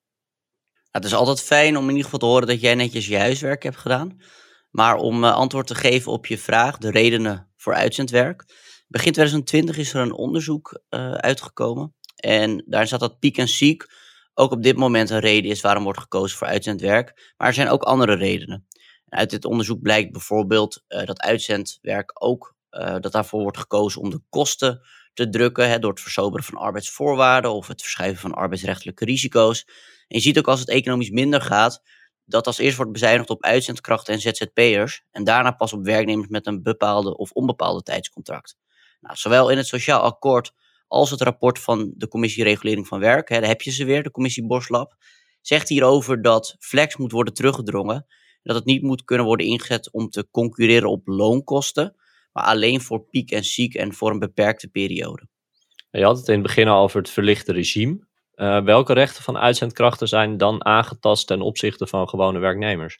het 0.91 1.06
is 1.06 1.13
altijd 1.13 1.41
fijn 1.41 1.77
om 1.77 1.83
in 1.83 1.89
ieder 1.89 2.03
geval 2.03 2.19
te 2.19 2.25
horen 2.25 2.47
dat 2.47 2.62
jij 2.62 2.75
netjes 2.75 3.07
je 3.07 3.18
huiswerk 3.18 3.63
hebt 3.63 3.77
gedaan. 3.77 4.21
Maar 4.69 4.95
om 4.95 5.23
uh, 5.23 5.33
antwoord 5.33 5.68
te 5.68 5.75
geven 5.75 6.12
op 6.12 6.25
je 6.25 6.38
vraag, 6.38 6.77
de 6.77 6.91
redenen 6.91 7.51
voor 7.57 7.73
uitzendwerk. 7.73 8.45
Begin 8.88 9.12
2020 9.12 9.77
is 9.77 9.94
er 9.94 10.01
een 10.01 10.13
onderzoek 10.13 10.81
uh, 10.89 11.12
uitgekomen. 11.12 11.95
En 12.15 12.63
daar 12.68 12.88
staat 12.88 13.00
dat 13.00 13.19
piek 13.19 13.38
en 13.38 13.47
ziek 13.47 13.85
ook 14.33 14.51
op 14.51 14.63
dit 14.63 14.77
moment 14.77 15.09
een 15.09 15.19
reden 15.19 15.51
is 15.51 15.62
waarom 15.62 15.83
wordt 15.83 16.00
gekozen 16.00 16.38
voor 16.38 16.47
uitzendwerk. 16.47 17.33
Maar 17.38 17.47
er 17.47 17.53
zijn 17.53 17.69
ook 17.69 17.83
andere 17.83 18.15
redenen. 18.15 18.68
Uit 19.09 19.29
dit 19.29 19.45
onderzoek 19.45 19.81
blijkt 19.81 20.12
bijvoorbeeld 20.12 20.83
uh, 20.88 21.06
dat 21.06 21.21
uitzendwerk 21.21 22.12
ook 22.23 22.56
dat 23.00 23.12
daarvoor 23.12 23.41
wordt 23.41 23.57
gekozen 23.57 24.01
om 24.01 24.09
de 24.09 24.21
kosten 24.29 24.81
te 25.21 25.29
drukken 25.29 25.69
hè, 25.69 25.79
door 25.79 25.91
het 25.91 26.01
versoberen 26.01 26.45
van 26.45 26.57
arbeidsvoorwaarden 26.57 27.53
of 27.53 27.68
het 27.68 27.81
verschuiven 27.81 28.21
van 28.21 28.33
arbeidsrechtelijke 28.33 29.06
risico's. 29.06 29.65
En 30.07 30.18
je 30.18 30.19
ziet 30.19 30.38
ook 30.38 30.47
als 30.47 30.59
het 30.59 30.69
economisch 30.69 31.09
minder 31.09 31.41
gaat, 31.41 31.81
dat 32.25 32.47
als 32.47 32.57
eerst 32.57 32.77
wordt 32.77 32.91
bezuinigd 32.91 33.29
op 33.29 33.44
uitzendkrachten 33.44 34.13
en 34.13 34.21
ZZP'ers 34.21 35.03
en 35.12 35.23
daarna 35.23 35.51
pas 35.51 35.73
op 35.73 35.85
werknemers 35.85 36.27
met 36.27 36.47
een 36.47 36.63
bepaalde 36.63 37.18
of 37.18 37.31
onbepaalde 37.31 37.83
tijdscontract. 37.83 38.57
Nou, 39.00 39.15
zowel 39.15 39.50
in 39.50 39.57
het 39.57 39.68
Sociaal 39.68 40.01
Akkoord 40.01 40.51
als 40.88 41.09
het 41.09 41.21
rapport 41.21 41.59
van 41.59 41.94
de 41.95 42.07
Commissie 42.07 42.44
Regulering 42.44 42.88
van 42.88 43.00
Werk, 43.00 43.29
hè, 43.29 43.39
daar 43.39 43.50
heb 43.50 43.62
je 43.62 43.71
ze 43.71 43.85
weer, 43.85 44.03
de 44.03 44.12
Commissie 44.12 44.45
Borslab, 44.45 44.95
zegt 45.41 45.69
hierover 45.69 46.21
dat 46.21 46.56
flex 46.59 46.97
moet 46.97 47.12
worden 47.12 47.33
teruggedrongen 47.33 48.06
dat 48.44 48.56
het 48.56 48.65
niet 48.65 48.81
moet 48.81 49.03
kunnen 49.03 49.25
worden 49.25 49.45
ingezet 49.45 49.91
om 49.91 50.09
te 50.09 50.27
concurreren 50.31 50.89
op 50.89 51.07
loonkosten, 51.07 51.95
maar 52.31 52.44
alleen 52.44 52.81
voor 52.81 53.06
piek 53.10 53.31
en 53.31 53.44
ziek 53.44 53.74
en 53.74 53.94
voor 53.94 54.12
een 54.12 54.19
beperkte 54.19 54.68
periode. 54.68 55.28
Je 55.92 56.04
had 56.04 56.18
het 56.18 56.28
in 56.28 56.33
het 56.33 56.44
begin 56.44 56.68
al 56.68 56.83
over 56.83 57.00
het 57.00 57.09
verlichte 57.09 57.52
regime. 57.52 58.09
Uh, 58.35 58.64
welke 58.64 58.94
rechten 58.94 59.23
van 59.23 59.38
uitzendkrachten 59.38 60.07
zijn 60.07 60.38
dan 60.38 60.66
aangetast 60.66 61.28
ten 61.28 61.42
opzichte 61.42 61.88
van 61.88 62.09
gewone 62.09 62.40
werknemers? 62.40 63.00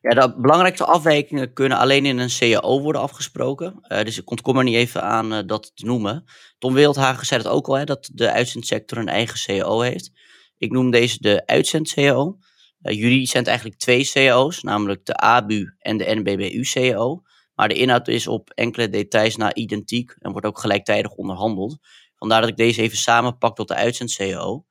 Ja, 0.00 0.10
de 0.10 0.34
belangrijkste 0.40 0.84
afwijkingen 0.84 1.52
kunnen 1.52 1.78
alleen 1.78 2.06
in 2.06 2.18
een 2.18 2.38
CAO 2.38 2.80
worden 2.80 3.00
afgesproken. 3.00 3.78
Uh, 3.88 4.02
dus 4.02 4.18
ik 4.18 4.30
ontkom 4.30 4.58
er 4.58 4.64
niet 4.64 4.74
even 4.74 5.02
aan 5.02 5.32
uh, 5.32 5.38
dat 5.46 5.72
te 5.74 5.84
noemen. 5.84 6.24
Tom 6.58 6.74
Wildhagen 6.74 7.26
zei 7.26 7.42
het 7.42 7.50
ook 7.50 7.66
al, 7.66 7.74
hè, 7.74 7.84
dat 7.84 8.10
de 8.12 8.32
uitzendsector 8.32 8.98
een 8.98 9.08
eigen 9.08 9.38
CAO 9.46 9.80
heeft. 9.80 10.10
Ik 10.58 10.70
noem 10.70 10.90
deze 10.90 11.18
de 11.20 11.46
uitzend-CAO. 11.46 12.38
Juridisch 12.78 13.30
zijn 13.30 13.44
eigenlijk 13.44 13.78
twee 13.78 14.10
CAO's, 14.12 14.62
namelijk 14.62 15.04
de 15.04 15.16
ABU 15.16 15.74
en 15.78 15.96
de 15.96 16.14
NBBU-CAO. 16.14 17.22
Maar 17.56 17.68
de 17.68 17.74
inhoud 17.74 18.08
is 18.08 18.26
op 18.26 18.50
enkele 18.50 18.88
details 18.88 19.36
na 19.36 19.54
identiek 19.54 20.16
en 20.18 20.32
wordt 20.32 20.46
ook 20.46 20.58
gelijktijdig 20.58 21.12
onderhandeld. 21.12 21.78
Vandaar 22.16 22.40
dat 22.40 22.50
ik 22.50 22.56
deze 22.56 22.82
even 22.82 22.98
samenpak 22.98 23.56
tot 23.56 23.68
de 23.68 23.74
uitzend-CAO. 23.74 24.64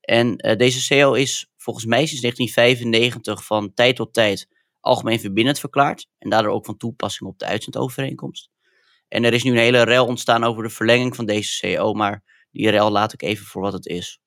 En 0.00 0.46
uh, 0.46 0.56
deze 0.56 0.86
CAO 0.88 1.12
is 1.12 1.50
volgens 1.56 1.86
mij 1.86 2.06
sinds 2.06 2.20
1995 2.20 3.46
van 3.46 3.74
tijd 3.74 3.96
tot 3.96 4.14
tijd 4.14 4.48
algemeen 4.80 5.20
verbindend 5.20 5.58
verklaard. 5.58 6.08
En 6.18 6.30
daardoor 6.30 6.52
ook 6.52 6.64
van 6.64 6.76
toepassing 6.76 7.30
op 7.30 7.38
de 7.38 7.44
uitzendovereenkomst. 7.44 8.50
En 9.08 9.24
er 9.24 9.32
is 9.32 9.42
nu 9.42 9.50
een 9.50 9.56
hele 9.56 9.82
rel 9.82 10.06
ontstaan 10.06 10.44
over 10.44 10.62
de 10.62 10.70
verlenging 10.70 11.16
van 11.16 11.26
deze 11.26 11.60
CAO, 11.60 11.92
maar 11.92 12.46
die 12.50 12.70
rel 12.70 12.90
laat 12.90 13.12
ik 13.12 13.22
even 13.22 13.46
voor 13.46 13.62
wat 13.62 13.72
het 13.72 13.86
is. 13.86 14.20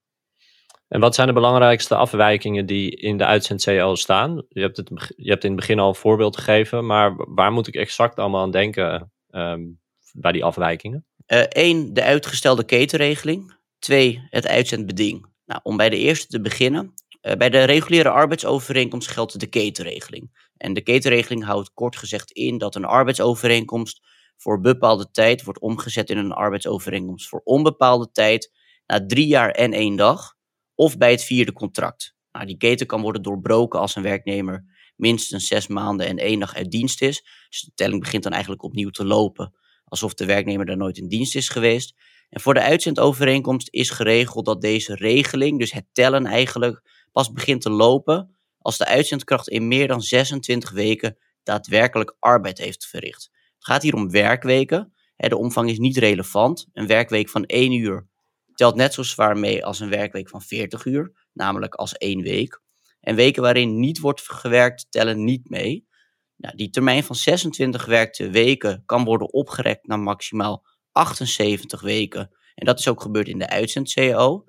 En 0.95 1.01
wat 1.01 1.15
zijn 1.15 1.27
de 1.27 1.33
belangrijkste 1.33 1.95
afwijkingen 1.95 2.65
die 2.65 2.95
in 2.95 3.17
de 3.17 3.25
uitzend-CL 3.25 3.93
staan? 3.93 4.45
Je 4.49 4.61
hebt, 4.61 4.77
het, 4.77 5.13
je 5.15 5.29
hebt 5.29 5.43
in 5.43 5.49
het 5.49 5.59
begin 5.59 5.79
al 5.79 5.87
een 5.87 5.95
voorbeeld 5.95 6.37
gegeven, 6.37 6.85
maar 6.85 7.15
waar 7.15 7.51
moet 7.51 7.67
ik 7.67 7.75
exact 7.75 8.19
allemaal 8.19 8.41
aan 8.41 8.51
denken 8.51 9.11
um, 9.29 9.79
bij 10.13 10.31
die 10.31 10.43
afwijkingen? 10.43 11.05
Eén, 11.25 11.87
uh, 11.87 11.93
de 11.93 12.03
uitgestelde 12.03 12.63
ketenregeling. 12.63 13.57
Twee, 13.79 14.27
het 14.29 14.47
uitzendbeding. 14.47 15.25
Nou, 15.45 15.59
om 15.63 15.77
bij 15.77 15.89
de 15.89 15.97
eerste 15.97 16.27
te 16.27 16.41
beginnen. 16.41 16.93
Uh, 17.21 17.33
bij 17.33 17.49
de 17.49 17.63
reguliere 17.63 18.09
arbeidsovereenkomst 18.09 19.07
geldt 19.07 19.39
de 19.39 19.47
ketenregeling. 19.47 20.49
En 20.57 20.73
de 20.73 20.81
ketenregeling 20.81 21.43
houdt 21.43 21.73
kort 21.73 21.95
gezegd 21.95 22.31
in 22.31 22.57
dat 22.57 22.75
een 22.75 22.85
arbeidsovereenkomst 22.85 24.01
voor 24.37 24.59
bepaalde 24.59 25.11
tijd 25.11 25.43
wordt 25.43 25.59
omgezet 25.59 26.09
in 26.09 26.17
een 26.17 26.33
arbeidsovereenkomst 26.33 27.27
voor 27.27 27.41
onbepaalde 27.43 28.11
tijd 28.11 28.51
na 28.85 29.05
drie 29.05 29.27
jaar 29.27 29.49
en 29.49 29.73
één 29.73 29.95
dag 29.95 30.34
of 30.75 30.97
bij 30.97 31.11
het 31.11 31.23
vierde 31.23 31.53
contract. 31.53 32.15
Nou, 32.31 32.45
die 32.45 32.57
keten 32.57 32.87
kan 32.87 33.01
worden 33.01 33.21
doorbroken 33.21 33.79
als 33.79 33.95
een 33.95 34.03
werknemer 34.03 34.65
minstens 34.95 35.47
zes 35.47 35.67
maanden 35.67 36.07
en 36.07 36.17
één 36.17 36.39
dag 36.39 36.55
uit 36.55 36.71
dienst 36.71 37.01
is. 37.01 37.23
Dus 37.49 37.61
de 37.61 37.71
telling 37.75 37.99
begint 37.99 38.23
dan 38.23 38.31
eigenlijk 38.31 38.63
opnieuw 38.63 38.89
te 38.89 39.05
lopen, 39.05 39.53
alsof 39.85 40.13
de 40.13 40.25
werknemer 40.25 40.65
daar 40.65 40.77
nooit 40.77 40.97
in 40.97 41.07
dienst 41.07 41.35
is 41.35 41.49
geweest. 41.49 41.95
En 42.29 42.41
voor 42.41 42.53
de 42.53 42.61
uitzendovereenkomst 42.61 43.67
is 43.71 43.89
geregeld 43.89 44.45
dat 44.45 44.61
deze 44.61 44.95
regeling, 44.95 45.59
dus 45.59 45.71
het 45.71 45.85
tellen 45.91 46.25
eigenlijk, 46.25 46.81
pas 47.11 47.31
begint 47.31 47.61
te 47.61 47.69
lopen 47.69 48.35
als 48.59 48.77
de 48.77 48.85
uitzendkracht 48.85 49.47
in 49.47 49.67
meer 49.67 49.87
dan 49.87 50.01
26 50.01 50.71
weken 50.71 51.17
daadwerkelijk 51.43 52.15
arbeid 52.19 52.57
heeft 52.57 52.85
verricht. 52.85 53.29
Het 53.55 53.65
gaat 53.65 53.81
hier 53.81 53.93
om 53.93 54.11
werkweken. 54.11 54.93
De 55.15 55.37
omvang 55.37 55.69
is 55.69 55.77
niet 55.77 55.97
relevant. 55.97 56.67
Een 56.73 56.87
werkweek 56.87 57.29
van 57.29 57.45
1 57.45 57.71
uur 57.71 58.07
telt 58.55 58.75
net 58.75 58.93
zo 58.93 59.03
zwaar 59.03 59.37
mee 59.37 59.65
als 59.65 59.79
een 59.79 59.89
werkweek 59.89 60.29
van 60.29 60.41
40 60.41 60.85
uur, 60.85 61.27
namelijk 61.33 61.75
als 61.75 61.93
één 61.93 62.21
week. 62.21 62.61
En 62.99 63.15
weken 63.15 63.41
waarin 63.41 63.79
niet 63.79 63.99
wordt 63.99 64.21
gewerkt 64.21 64.85
tellen 64.89 65.23
niet 65.23 65.49
mee. 65.49 65.87
Nou, 66.35 66.55
die 66.55 66.69
termijn 66.69 67.03
van 67.03 67.15
26 67.15 67.83
gewerkte 67.83 68.29
weken 68.29 68.83
kan 68.85 69.03
worden 69.03 69.33
opgerekt 69.33 69.87
naar 69.87 69.99
maximaal 69.99 70.65
78 70.91 71.81
weken. 71.81 72.35
En 72.55 72.65
dat 72.65 72.79
is 72.79 72.87
ook 72.87 73.01
gebeurd 73.01 73.27
in 73.27 73.39
de 73.39 73.49
uitzend-CAO. 73.49 74.43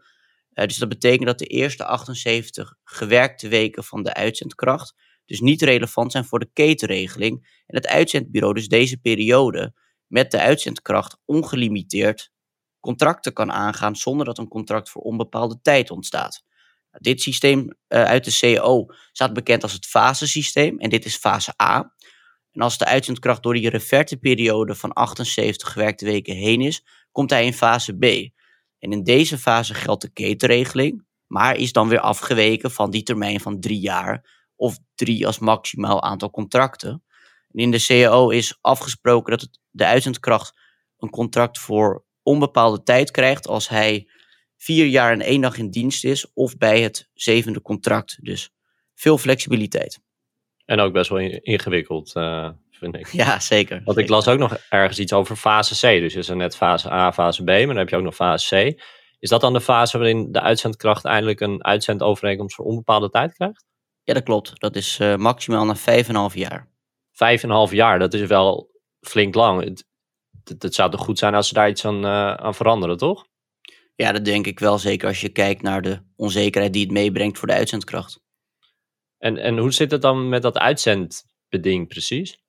Uh, 0.52 0.64
dus 0.66 0.76
dat 0.76 0.88
betekent 0.88 1.26
dat 1.26 1.38
de 1.38 1.46
eerste 1.46 1.84
78 1.84 2.74
gewerkte 2.84 3.48
weken 3.48 3.84
van 3.84 4.02
de 4.02 4.14
uitzendkracht 4.14 4.94
dus 5.24 5.40
niet 5.40 5.62
relevant 5.62 6.12
zijn 6.12 6.24
voor 6.24 6.38
de 6.38 6.50
ketenregeling. 6.52 7.62
En 7.66 7.76
het 7.76 7.86
uitzendbureau 7.86 8.54
dus 8.54 8.68
deze 8.68 8.96
periode 8.98 9.74
met 10.06 10.30
de 10.30 10.40
uitzendkracht 10.40 11.18
ongelimiteerd 11.24 12.30
contracten 12.86 13.32
kan 13.32 13.52
aangaan 13.52 13.96
zonder 13.96 14.26
dat 14.26 14.38
een 14.38 14.48
contract 14.48 14.90
voor 14.90 15.02
onbepaalde 15.02 15.58
tijd 15.62 15.90
ontstaat. 15.90 16.44
Dit 16.90 17.22
systeem 17.22 17.60
uh, 17.60 18.02
uit 18.02 18.24
de 18.24 18.38
CO 18.40 18.86
staat 19.12 19.32
bekend 19.32 19.62
als 19.62 19.72
het 19.72 19.86
fasesysteem 19.86 20.78
en 20.78 20.90
dit 20.90 21.04
is 21.04 21.16
fase 21.16 21.52
A. 21.62 21.94
En 22.52 22.60
als 22.60 22.78
de 22.78 22.84
uitzendkracht 22.84 23.42
door 23.42 23.54
die 23.54 23.70
reverteperiode 23.70 24.74
van 24.74 24.92
78 24.92 25.72
gewerkte 25.72 26.04
weken 26.04 26.34
heen 26.34 26.60
is, 26.60 26.84
komt 27.12 27.30
hij 27.30 27.44
in 27.44 27.52
fase 27.52 27.92
B. 27.92 28.04
En 28.78 28.92
in 28.92 29.02
deze 29.02 29.38
fase 29.38 29.74
geldt 29.74 30.02
de 30.02 30.12
ketenregeling, 30.12 31.04
maar 31.26 31.56
is 31.56 31.72
dan 31.72 31.88
weer 31.88 32.00
afgeweken 32.00 32.70
van 32.70 32.90
die 32.90 33.02
termijn 33.02 33.40
van 33.40 33.60
drie 33.60 33.80
jaar 33.80 34.44
of 34.56 34.78
drie 34.94 35.26
als 35.26 35.38
maximaal 35.38 36.02
aantal 36.02 36.30
contracten. 36.30 37.02
En 37.50 37.62
in 37.62 37.70
de 37.70 37.84
CAO 37.84 38.30
is 38.30 38.58
afgesproken 38.60 39.38
dat 39.38 39.48
de 39.70 39.86
uitzendkracht 39.86 40.60
een 40.98 41.10
contract 41.10 41.58
voor 41.58 42.05
onbepaalde 42.26 42.82
tijd 42.82 43.10
krijgt 43.10 43.48
als 43.48 43.68
hij 43.68 44.08
vier 44.56 44.86
jaar 44.86 45.12
en 45.12 45.20
één 45.20 45.40
dag 45.40 45.58
in 45.58 45.70
dienst 45.70 46.04
is 46.04 46.32
of 46.32 46.56
bij 46.56 46.80
het 46.80 47.08
zevende 47.14 47.62
contract. 47.62 48.18
Dus 48.20 48.50
veel 48.94 49.18
flexibiliteit. 49.18 50.00
En 50.64 50.80
ook 50.80 50.92
best 50.92 51.10
wel 51.10 51.18
ingewikkeld, 51.42 52.14
uh, 52.16 52.50
vind 52.70 52.94
ik. 52.94 53.12
Ja, 53.12 53.40
zeker. 53.40 53.82
Want 53.84 53.98
ik 53.98 54.08
las 54.08 54.28
ook 54.28 54.38
nog 54.38 54.56
ergens 54.68 54.98
iets 54.98 55.12
over 55.12 55.36
fase 55.36 55.74
C. 55.74 56.00
Dus 56.00 56.14
is 56.14 56.28
er 56.28 56.36
net 56.36 56.56
fase 56.56 56.90
A, 56.90 57.12
fase 57.12 57.42
B, 57.42 57.46
maar 57.46 57.66
dan 57.66 57.76
heb 57.76 57.88
je 57.88 57.96
ook 57.96 58.02
nog 58.02 58.14
fase 58.14 58.74
C. 58.74 58.82
Is 59.18 59.28
dat 59.28 59.40
dan 59.40 59.52
de 59.52 59.60
fase 59.60 59.98
waarin 59.98 60.32
de 60.32 60.40
uitzendkracht 60.40 61.04
eindelijk 61.04 61.40
een 61.40 61.64
uitzendovereenkomst 61.64 62.54
voor 62.54 62.64
onbepaalde 62.64 63.10
tijd 63.10 63.32
krijgt? 63.32 63.64
Ja, 64.02 64.14
dat 64.14 64.22
klopt. 64.22 64.60
Dat 64.60 64.76
is 64.76 64.98
uh, 64.98 65.16
maximaal 65.16 65.64
na 65.64 65.76
vijf 65.76 66.08
en 66.08 66.14
een 66.14 66.20
half 66.20 66.34
jaar. 66.34 66.68
Vijf 67.12 67.42
en 67.42 67.48
een 67.48 67.54
half 67.54 67.72
jaar, 67.72 67.98
dat 67.98 68.14
is 68.14 68.26
wel 68.26 68.70
flink 69.00 69.34
lang. 69.34 69.64
Het, 69.64 69.86
het, 70.48 70.62
het 70.62 70.74
zou 70.74 70.90
toch 70.90 71.00
goed 71.00 71.18
zijn 71.18 71.34
als 71.34 71.48
ze 71.48 71.54
daar 71.54 71.68
iets 71.68 71.84
aan, 71.84 72.04
uh, 72.04 72.34
aan 72.34 72.54
veranderen, 72.54 72.96
toch? 72.96 73.26
Ja, 73.94 74.12
dat 74.12 74.24
denk 74.24 74.46
ik 74.46 74.58
wel. 74.58 74.78
Zeker 74.78 75.08
als 75.08 75.20
je 75.20 75.28
kijkt 75.28 75.62
naar 75.62 75.82
de 75.82 76.02
onzekerheid 76.16 76.72
die 76.72 76.82
het 76.82 76.92
meebrengt 76.92 77.38
voor 77.38 77.48
de 77.48 77.54
uitzendkracht. 77.54 78.20
En, 79.18 79.36
en 79.36 79.58
hoe 79.58 79.72
zit 79.72 79.90
het 79.90 80.02
dan 80.02 80.28
met 80.28 80.42
dat 80.42 80.58
uitzendbeding 80.58 81.88
precies? 81.88 82.44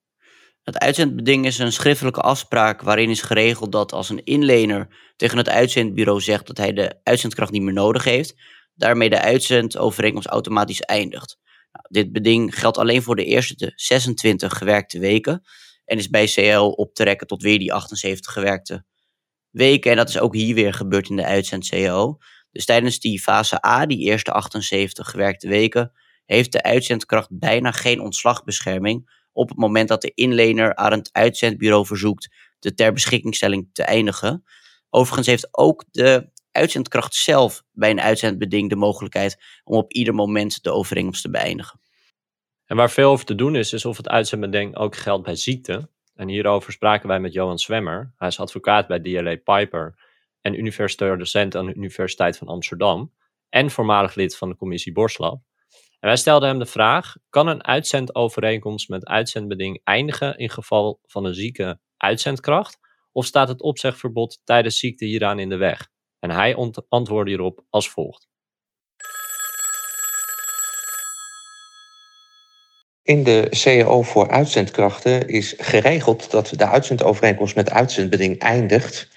Het 0.63 0.77
uitzendbeding 0.77 1.46
is 1.46 1.58
een 1.58 1.72
schriftelijke 1.72 2.22
afspraak 2.22 2.82
waarin 2.82 3.10
is 3.10 3.22
geregeld 3.22 3.72
dat 3.72 3.92
als 3.92 4.10
een 4.10 4.24
inlener 4.24 5.13
tegen 5.16 5.38
het 5.38 5.50
uitzendbureau 5.50 6.22
zegt 6.22 6.48
dat 6.48 6.58
hij 6.58 6.74
de 6.74 7.00
uitzendkracht 7.04 7.51
niet 7.51 7.62
meer 7.62 7.74
nodig 7.74 8.04
heeft, 8.04 8.36
daarmee 8.74 9.10
de 9.10 9.22
uitzendovereenkomst 9.22 10.27
automatisch 10.27 10.82
eindigt. 10.82 11.38
Nou, 11.72 11.86
dit 11.89 12.12
beding 12.12 12.60
geldt 12.60 12.77
alleen 12.77 13.01
voor 13.01 13.16
de 13.16 13.25
eerste 13.25 13.72
26 13.75 14.58
gewerkte 14.58 15.00
weken 15.00 15.44
en 15.88 15.98
is 15.98 16.10
bij 16.10 16.25
CL 16.25 16.60
op 16.60 16.94
te 16.94 17.03
rekken 17.03 17.27
tot 17.27 17.41
weer 17.41 17.60
die 17.60 17.74
78 17.74 18.34
gewerkte 18.34 18.86
weken. 19.50 19.91
En 19.91 19.98
dat 19.98 20.10
is 20.10 20.20
ook 20.20 20.36
hier 20.36 20.56
weer 20.56 20.74
gebeurd 20.74 21.10
in 21.10 21.15
de 21.15 21.25
uitzend-CO. 21.25 22.17
Dus 22.51 22.65
tijdens 22.65 23.00
die 23.00 23.22
fase 23.22 23.65
A, 23.65 23.86
die 23.86 24.00
eerste 24.00 24.32
78 24.32 25.10
gewerkte 25.10 25.48
weken, 25.48 25.91
heeft 26.25 26.51
de 26.51 26.63
uitzendkracht 26.63 27.27
bijna 27.32 27.72
geen 27.72 28.00
ontslagbescherming 28.00 29.25
op 29.32 29.50
het 29.50 29.58
moment 29.58 29.88
dat 29.88 30.01
de 30.01 30.12
inlener 30.15 30.75
aan 30.75 30.91
het 30.91 31.10
uitzendbureau 31.12 31.86
verzoekt 31.86 32.36
de 32.60 32.74
ter 32.74 32.94
beschikkingstelling 32.94 33.70
te 33.74 33.84
eindigen. 33.84 34.44
Overigens 34.89 35.27
heeft 35.27 35.48
ook 35.51 35.86
de 35.91 36.29
uitzendkracht 36.51 37.15
zelf 37.15 37.63
bij 37.72 37.89
een 37.89 38.01
uitzendbeding 38.01 38.70
de 38.70 38.75
mogelijkheid 38.75 39.38
om 39.63 39.77
op 39.77 39.94
ieder 39.94 40.13
moment 40.13 40.63
de 40.63 40.72
overeenkomst 40.72 41.22
te 41.22 41.29
beëindigen. 41.29 41.79
En 42.68 42.76
waar 42.76 42.92
veel 42.92 43.12
over 43.12 43.26
te 43.26 43.36
doen 43.36 43.56
is, 43.56 43.74
is 43.74 43.86
of 43.86 43.98
het 43.98 44.10
uitzendbeding 44.10 44.76
ook 44.76 44.96
geldt 44.96 45.24
bij 45.24 45.36
ziekte. 45.36 45.90
En 46.16 46.28
hierover 46.28 46.72
spraken 46.72 47.08
wij 47.08 47.20
met 47.20 47.34
Johan 47.34 47.60
Zwemmer. 47.60 48.14
Hij 48.18 48.28
is 48.28 48.40
advocaat 48.40 48.88
bij 48.88 49.00
DLA 49.00 49.36
Piper 49.36 50.00
en 50.42 50.60
universitair 50.60 51.18
docent 51.18 51.56
aan 51.56 51.66
de 51.66 51.74
Universiteit 51.74 52.38
van 52.38 52.48
Amsterdam. 52.48 53.14
En 53.50 53.72
voormalig 53.72 54.16
lid 54.16 54.38
van 54.38 54.50
de 54.50 54.56
commissie 54.56 54.92
Borslab. 54.94 55.42
En 56.00 56.08
wij 56.08 56.16
stelden 56.16 56.50
hem 56.50 56.60
de 56.60 56.66
vraag: 56.66 57.16
kan 57.30 57.48
een 57.48 57.64
uitzendovereenkomst 57.64 58.90
met 58.90 59.06
uitzendbeding 59.06 59.82
eindigen 59.84 60.38
in 60.38 60.50
geval 60.50 61.00
van 61.06 61.26
een 61.26 61.34
zieke 61.34 61.80
uitzendkracht? 61.98 62.80
Of 63.12 63.26
staat 63.26 63.48
het 63.48 63.62
opzegverbod 63.62 64.42
tijdens 64.44 64.80
ziekte 64.80 65.06
hieraan 65.06 65.40
in 65.40 65.50
de 65.50 65.58
weg? 65.58 65.90
En 66.20 66.30
hij 66.30 66.56
antwoordde 66.90 67.32
hierop 67.32 67.66
als 67.70 67.90
volgt. 67.90 68.28
In 73.08 73.24
de 73.24 73.48
CAO 73.50 74.02
voor 74.02 74.30
uitzendkrachten 74.30 75.28
is 75.28 75.54
geregeld 75.58 76.32
dat 76.32 76.54
de 76.56 76.68
uitzendovereenkomst 76.68 77.56
met 77.56 77.72
uitzendbeding 77.72 78.40
eindigt. 78.40 79.08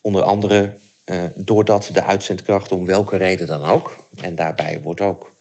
Onder 0.00 0.22
andere 0.22 0.76
uh, 1.06 1.22
doordat 1.34 1.90
de 1.92 2.02
uitzendkracht 2.02 2.72
om 2.72 2.86
welke 2.86 3.16
reden 3.16 3.46
dan 3.46 3.64
ook, 3.64 3.96
en 4.16 4.34
daarbij 4.34 4.80
wordt 4.82 5.00
ook 5.00 5.32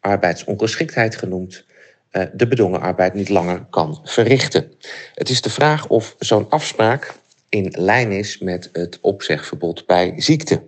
arbeidsongeschiktheid 0.00 1.16
genoemd, 1.16 1.64
uh, 2.12 2.22
de 2.32 2.46
bedongen 2.46 2.80
arbeid 2.80 3.14
niet 3.14 3.28
langer 3.28 3.66
kan 3.70 4.00
verrichten. 4.04 4.72
Het 5.14 5.28
is 5.28 5.40
de 5.40 5.50
vraag 5.50 5.88
of 5.88 6.16
zo'n 6.18 6.46
afspraak 6.48 7.14
in 7.48 7.74
lijn 7.78 8.12
is 8.12 8.38
met 8.38 8.68
het 8.72 8.98
opzegverbod 9.00 9.86
bij 9.86 10.14
ziekte. 10.16 10.62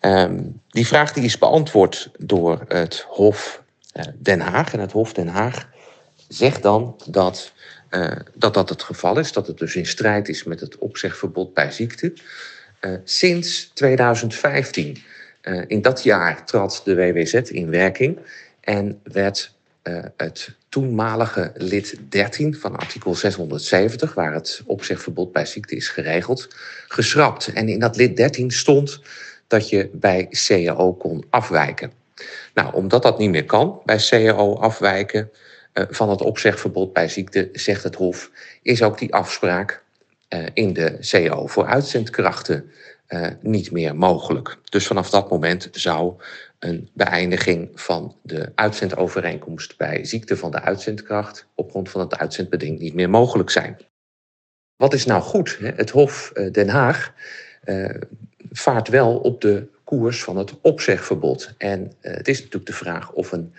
Um, 0.00 0.60
die 0.68 0.86
vraag 0.86 1.12
die 1.12 1.24
is 1.24 1.38
beantwoord 1.38 2.10
door 2.18 2.64
het 2.68 3.06
Hof 3.08 3.62
uh, 3.94 4.02
Den 4.18 4.40
Haag. 4.40 4.72
En 4.72 4.80
het 4.80 4.92
Hof 4.92 5.12
Den 5.12 5.28
Haag 5.28 5.70
zegt 6.32 6.62
dan 6.62 6.96
dat, 7.06 7.52
uh, 7.90 8.16
dat 8.34 8.54
dat 8.54 8.68
het 8.68 8.82
geval 8.82 9.18
is, 9.18 9.32
dat 9.32 9.46
het 9.46 9.58
dus 9.58 9.76
in 9.76 9.86
strijd 9.86 10.28
is 10.28 10.44
met 10.44 10.60
het 10.60 10.78
opzegverbod 10.78 11.54
bij 11.54 11.70
ziekte. 11.70 12.12
Uh, 12.80 12.96
sinds 13.04 13.70
2015. 13.74 15.02
Uh, 15.42 15.62
in 15.66 15.82
dat 15.82 16.02
jaar 16.02 16.46
trad 16.46 16.80
de 16.84 16.94
WWZ 16.94 17.34
in 17.34 17.70
werking 17.70 18.18
en 18.60 19.00
werd 19.02 19.54
het 20.16 20.54
toenmalige 20.68 21.52
lid 21.54 21.96
13 22.08 22.54
van 22.54 22.76
artikel 22.76 23.14
670, 23.14 24.14
waar 24.14 24.32
het 24.32 24.62
opzegverbod 24.66 25.32
bij 25.32 25.46
ziekte 25.46 25.76
is 25.76 25.88
geregeld, 25.88 26.48
geschrapt. 26.88 27.52
En 27.52 27.68
in 27.68 27.78
dat 27.78 27.96
lid 27.96 28.16
13 28.16 28.50
stond 28.50 29.00
dat 29.46 29.68
je 29.68 29.88
bij 29.92 30.28
CAO 30.46 30.92
kon 30.92 31.24
afwijken. 31.30 31.92
Nou, 32.54 32.74
omdat 32.74 33.02
dat 33.02 33.18
niet 33.18 33.30
meer 33.30 33.44
kan 33.44 33.80
bij 33.84 33.96
CAO 33.96 34.54
afwijken, 34.54 35.30
van 35.72 36.10
het 36.10 36.20
opzegverbod 36.20 36.92
bij 36.92 37.08
ziekte, 37.08 37.48
zegt 37.52 37.82
het 37.82 37.94
Hof, 37.94 38.30
is 38.62 38.82
ook 38.82 38.98
die 38.98 39.14
afspraak 39.14 39.82
uh, 40.28 40.46
in 40.52 40.72
de 40.72 40.98
CO 41.10 41.46
voor 41.46 41.66
uitzendkrachten 41.66 42.70
uh, 43.08 43.28
niet 43.40 43.70
meer 43.70 43.96
mogelijk. 43.96 44.58
Dus 44.64 44.86
vanaf 44.86 45.10
dat 45.10 45.30
moment 45.30 45.68
zou 45.72 46.14
een 46.58 46.90
beëindiging 46.92 47.70
van 47.74 48.16
de 48.22 48.52
uitzendovereenkomst 48.54 49.76
bij 49.76 50.04
ziekte 50.04 50.36
van 50.36 50.50
de 50.50 50.60
uitzendkracht 50.60 51.46
op 51.54 51.70
grond 51.70 51.90
van 51.90 52.00
het 52.00 52.16
uitzendbeding 52.16 52.78
niet 52.78 52.94
meer 52.94 53.10
mogelijk 53.10 53.50
zijn. 53.50 53.76
Wat 54.76 54.94
is 54.94 55.04
nou 55.04 55.22
goed? 55.22 55.58
Het 55.60 55.90
Hof 55.90 56.32
Den 56.52 56.68
Haag 56.68 57.12
vaart 58.50 58.88
wel 58.88 59.16
op 59.16 59.40
de 59.40 59.66
koers 59.84 60.24
van 60.24 60.36
het 60.36 60.60
opzegverbod. 60.60 61.54
En 61.58 61.92
het 62.00 62.28
is 62.28 62.38
natuurlijk 62.38 62.66
de 62.66 62.72
vraag 62.72 63.12
of 63.12 63.32
een 63.32 63.54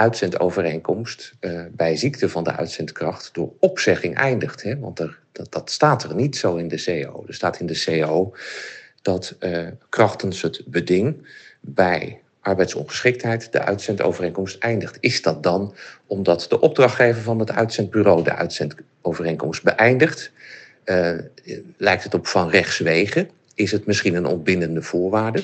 uitzendovereenkomst 0.00 1.34
uh, 1.40 1.62
bij 1.72 1.96
ziekte 1.96 2.28
van 2.28 2.44
de 2.44 2.52
uitzendkracht 2.52 3.30
door 3.32 3.52
opzegging 3.58 4.14
eindigt. 4.14 4.62
Hè? 4.62 4.78
Want 4.78 4.98
er, 4.98 5.18
dat, 5.32 5.52
dat, 5.52 5.70
staat 5.70 6.02
er 6.02 6.14
niet 6.14 6.36
zo 6.36 6.56
in 6.56 6.68
de 6.68 6.82
CO. 6.84 7.24
Er 7.26 7.34
staat 7.34 7.60
in 7.60 7.66
de 7.66 7.82
CO 7.86 8.34
dat 9.02 9.36
uh, 9.40 9.66
krachtens 9.88 10.42
het 10.42 10.62
beding 10.66 11.28
bij 11.60 12.20
arbeidsongeschiktheid 12.40 13.52
de 13.52 13.62
uitzendovereenkomst 13.62 14.58
eindigt. 14.58 14.96
Is 15.00 15.22
dat 15.22 15.42
dan 15.42 15.74
omdat 16.06 16.46
de 16.48 16.60
opdrachtgever 16.60 17.22
van 17.22 17.38
het 17.38 17.52
uitzendbureau 17.52 18.22
de 18.22 18.34
uitzendovereenkomst 18.34 19.62
beëindigt? 19.62 20.30
Uh, 20.84 21.18
lijkt 21.76 22.04
het 22.04 22.14
op 22.14 22.26
van 22.26 22.50
rechtswegen? 22.50 23.30
Is 23.54 23.72
het 23.72 23.86
misschien 23.86 24.14
een 24.14 24.26
ontbindende 24.26 24.82
voorwaarde? 24.82 25.42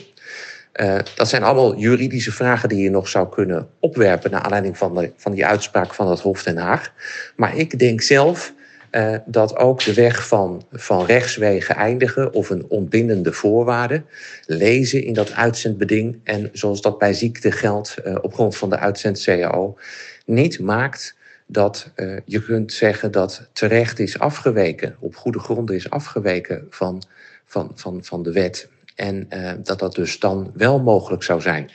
Uh, 0.80 0.98
dat 1.14 1.28
zijn 1.28 1.42
allemaal 1.42 1.76
juridische 1.76 2.32
vragen 2.32 2.68
die 2.68 2.82
je 2.82 2.90
nog 2.90 3.08
zou 3.08 3.28
kunnen 3.28 3.68
opwerpen 3.80 4.30
naar 4.30 4.42
aanleiding 4.42 4.78
van, 4.78 4.94
de, 4.94 5.12
van 5.16 5.32
die 5.32 5.46
uitspraak 5.46 5.94
van 5.94 6.10
het 6.10 6.20
Hof 6.20 6.42
Den 6.42 6.56
Haag. 6.56 6.92
Maar 7.36 7.56
ik 7.56 7.78
denk 7.78 8.00
zelf 8.00 8.52
uh, 8.90 9.16
dat 9.26 9.56
ook 9.56 9.84
de 9.84 9.94
weg 9.94 10.26
van, 10.28 10.62
van 10.72 11.06
rechtswegen 11.06 11.74
eindigen 11.74 12.32
of 12.32 12.50
een 12.50 12.64
ontbindende 12.68 13.32
voorwaarde 13.32 14.02
lezen 14.46 15.04
in 15.04 15.12
dat 15.12 15.32
uitzendbeding 15.32 16.20
en 16.24 16.50
zoals 16.52 16.80
dat 16.80 16.98
bij 16.98 17.12
ziekte 17.12 17.52
geldt 17.52 17.96
uh, 18.04 18.18
op 18.20 18.34
grond 18.34 18.56
van 18.56 18.70
de 18.70 18.78
uitzend-CAO 18.78 19.76
niet 20.24 20.60
maakt 20.60 21.16
dat 21.46 21.90
je 22.24 22.42
kunt 22.42 22.72
zeggen 22.72 23.10
dat 23.10 23.48
terecht 23.52 23.98
is 23.98 24.18
afgeweken, 24.18 24.96
op 24.98 25.16
goede 25.16 25.38
gronden 25.38 25.76
is 25.76 25.90
afgeweken 25.90 26.66
van, 26.70 27.02
van, 27.46 27.72
van, 27.74 28.04
van 28.04 28.22
de 28.22 28.32
wet. 28.32 28.68
En 28.96 29.26
uh, 29.30 29.52
dat 29.62 29.78
dat 29.78 29.94
dus 29.94 30.18
dan 30.18 30.50
wel 30.54 30.80
mogelijk 30.80 31.22
zou 31.22 31.40
zijn. 31.40 31.70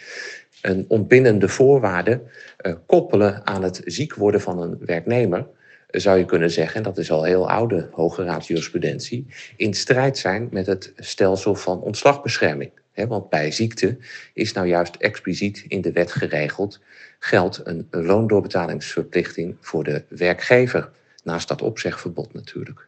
Een 0.62 0.86
ontbindende 0.88 1.48
voorwaarde 1.48 2.22
uh, 2.62 2.74
koppelen 2.86 3.46
aan 3.46 3.64
het 3.64 3.82
ziek 3.86 4.16
worden 4.16 4.42
van 4.42 4.62
een 4.62 4.78
werknemer, 4.86 5.48
zou 5.88 6.18
je 6.18 6.26
kunnen 6.26 6.52
zeggen, 6.52 6.76
en 6.76 6.84
dat 6.84 6.98
is 6.98 7.12
al 7.12 7.24
heel 7.24 7.50
oude 7.50 7.90
Hoge 7.92 8.24
Raad 8.24 8.48
jurisprudentie, 8.48 9.28
in 9.56 9.74
strijd 9.74 10.18
zijn 10.18 10.48
met 10.52 10.66
het 10.66 10.94
stelsel 10.96 11.56
van 11.56 11.82
ontslagbescherming. 11.82 12.72
He, 12.92 13.08
want 13.08 13.30
bij 13.30 13.52
ziekte 13.52 13.98
is 14.34 14.54
nou 14.54 14.68
juist 14.68 14.96
expliciet 14.96 15.66
in 15.68 15.82
de 15.82 15.92
wet 15.92 16.12
geregeld, 16.12 16.80
geldt 17.20 17.62
een 17.64 17.88
loondoorbetalingsverplichting 17.92 19.58
voor 19.60 19.84
de 19.84 20.04
werkgever, 20.08 20.90
naast 21.24 21.48
dat 21.48 21.62
opzegverbod 21.62 22.34
natuurlijk. 22.34 22.88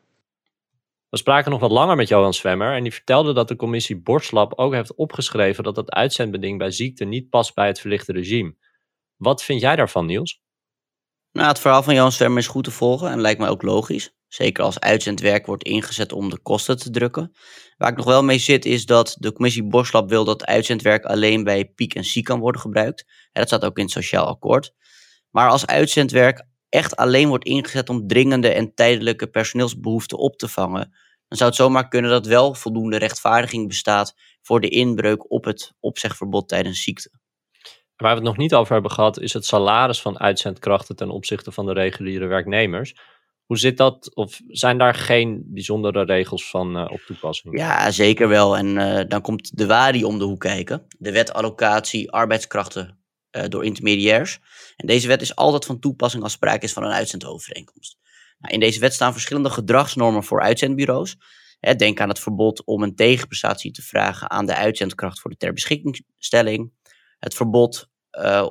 We 1.13 1.19
spraken 1.19 1.51
nog 1.51 1.59
wat 1.59 1.71
langer 1.71 1.95
met 1.95 2.07
Johan 2.07 2.33
Zwemmer 2.33 2.75
en 2.75 2.83
die 2.83 2.93
vertelde 2.93 3.33
dat 3.33 3.47
de 3.47 3.55
commissie 3.55 4.01
Borslab 4.01 4.53
ook 4.55 4.73
heeft 4.73 4.95
opgeschreven 4.95 5.63
dat 5.63 5.75
het 5.75 5.91
uitzendbeding 5.91 6.57
bij 6.57 6.71
ziekte 6.71 7.05
niet 7.05 7.29
past 7.29 7.53
bij 7.53 7.67
het 7.67 7.79
verlichte 7.79 8.11
regime. 8.11 8.55
Wat 9.15 9.43
vind 9.43 9.61
jij 9.61 9.75
daarvan, 9.75 10.05
Niels? 10.05 10.41
Nou, 11.31 11.47
het 11.47 11.59
verhaal 11.59 11.83
van 11.83 11.93
Johan 11.93 12.11
Zwemmer 12.11 12.39
is 12.39 12.47
goed 12.47 12.63
te 12.63 12.71
volgen 12.71 13.09
en 13.09 13.21
lijkt 13.21 13.39
mij 13.39 13.49
ook 13.49 13.61
logisch. 13.61 14.15
Zeker 14.27 14.63
als 14.63 14.79
uitzendwerk 14.79 15.45
wordt 15.45 15.63
ingezet 15.63 16.11
om 16.11 16.29
de 16.29 16.39
kosten 16.39 16.77
te 16.77 16.89
drukken. 16.89 17.31
Waar 17.77 17.91
ik 17.91 17.97
nog 17.97 18.05
wel 18.05 18.23
mee 18.23 18.39
zit 18.39 18.65
is 18.65 18.85
dat 18.85 19.15
de 19.19 19.33
commissie 19.33 19.63
Borslab 19.63 20.09
wil 20.09 20.25
dat 20.25 20.45
uitzendwerk 20.45 21.05
alleen 21.05 21.43
bij 21.43 21.65
piek 21.65 21.95
en 21.95 22.03
ziek 22.03 22.25
kan 22.25 22.39
worden 22.39 22.61
gebruikt. 22.61 23.05
dat 23.31 23.47
staat 23.47 23.65
ook 23.65 23.77
in 23.77 23.83
het 23.83 23.93
sociaal 23.93 24.27
akkoord. 24.27 24.73
Maar 25.29 25.49
als 25.49 25.65
uitzendwerk 25.65 26.47
echt 26.73 26.95
alleen 26.95 27.27
wordt 27.27 27.45
ingezet 27.45 27.89
om 27.89 28.07
dringende 28.07 28.49
en 28.49 28.73
tijdelijke 28.73 29.27
personeelsbehoeften 29.27 30.17
op 30.17 30.37
te 30.37 30.47
vangen, 30.47 30.93
dan 31.27 31.37
zou 31.37 31.49
het 31.49 31.59
zomaar 31.59 31.87
kunnen 31.87 32.11
dat 32.11 32.25
wel 32.25 32.53
voldoende 32.53 32.97
rechtvaardiging 32.97 33.67
bestaat 33.67 34.15
voor 34.41 34.61
de 34.61 34.69
inbreuk 34.69 35.31
op 35.31 35.43
het 35.43 35.73
opzegverbod 35.79 36.47
tijdens 36.47 36.83
ziekte. 36.83 37.11
Waar 37.95 38.09
we 38.09 38.17
het 38.17 38.27
nog 38.27 38.37
niet 38.37 38.53
over 38.53 38.73
hebben 38.73 38.91
gehad, 38.91 39.19
is 39.19 39.33
het 39.33 39.45
salaris 39.45 40.01
van 40.01 40.19
uitzendkrachten 40.19 40.95
ten 40.95 41.09
opzichte 41.09 41.51
van 41.51 41.65
de 41.65 41.73
reguliere 41.73 42.25
werknemers. 42.25 42.95
Hoe 43.45 43.57
zit 43.57 43.77
dat? 43.77 44.15
Of 44.15 44.41
zijn 44.47 44.77
daar 44.77 44.93
geen 44.93 45.43
bijzondere 45.45 46.03
regels 46.03 46.49
van 46.49 46.77
uh, 46.77 46.91
op 46.91 46.99
toepassing? 46.99 47.57
Ja, 47.57 47.91
zeker 47.91 48.27
wel. 48.27 48.57
En 48.57 48.67
uh, 48.67 49.01
dan 49.07 49.21
komt 49.21 49.57
de 49.57 49.65
WARI 49.65 50.03
om 50.03 50.17
de 50.17 50.23
hoek 50.23 50.39
kijken. 50.39 50.85
De 50.97 51.11
wet 51.11 51.33
allocatie 51.33 52.11
arbeidskrachten 52.11 53.02
uh, 53.37 53.43
door 53.47 53.65
intermediairs. 53.65 54.39
En 54.75 54.87
deze 54.87 55.07
wet 55.07 55.21
is 55.21 55.35
altijd 55.35 55.65
van 55.65 55.79
toepassing 55.79 56.23
als 56.23 56.31
sprake 56.31 56.65
is 56.65 56.73
van 56.73 56.83
een 56.83 56.91
uitzendovereenkomst. 56.91 57.97
Nou, 58.39 58.53
in 58.53 58.59
deze 58.59 58.79
wet 58.79 58.93
staan 58.93 59.11
verschillende 59.11 59.49
gedragsnormen 59.49 60.23
voor 60.23 60.41
uitzendbureaus. 60.41 61.17
Hè, 61.59 61.75
denk 61.75 61.99
aan 61.99 62.09
het 62.09 62.19
verbod 62.19 62.65
om 62.65 62.83
een 62.83 62.95
tegenprestatie 62.95 63.71
te 63.71 63.81
vragen 63.81 64.29
aan 64.29 64.45
de 64.45 64.55
uitzendkracht 64.55 65.19
voor 65.19 65.31
de 65.31 65.37
ter 65.37 65.53
beschikkingstelling. 65.53 66.71
Het 67.19 67.33
verbod 67.33 67.89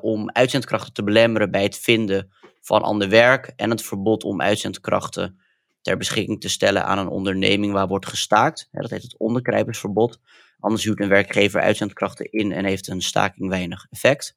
om 0.01 0.31
uitzendkrachten 0.31 0.93
te 0.93 1.03
belemmeren 1.03 1.51
bij 1.51 1.63
het 1.63 1.79
vinden 1.79 2.33
van 2.61 2.83
ander 2.83 3.09
werk 3.09 3.53
en 3.57 3.71
het 3.71 3.83
verbod 3.83 4.25
om 4.25 4.41
uitzendkrachten 4.41 5.41
ter 5.83 5.97
beschikking 5.97 6.41
te 6.41 6.49
stellen 6.49 6.85
aan 6.85 6.99
een 6.99 7.09
onderneming 7.09 7.73
waar 7.73 7.89
wordt 7.89 8.07
gestaakt. 8.07 8.69
Dat 8.71 8.91
heet 8.91 9.03
het 9.03 9.19
onderkrijpersverbod. 9.19 10.21
Anders 10.61 10.85
huurt 10.85 11.01
een 11.01 11.09
werkgever 11.09 11.61
uitzendkrachten 11.61 12.33
in 12.33 12.53
en 12.53 12.65
heeft 12.65 12.89
een 12.89 13.01
staking 13.01 13.49
weinig 13.49 13.87
effect. 13.91 14.37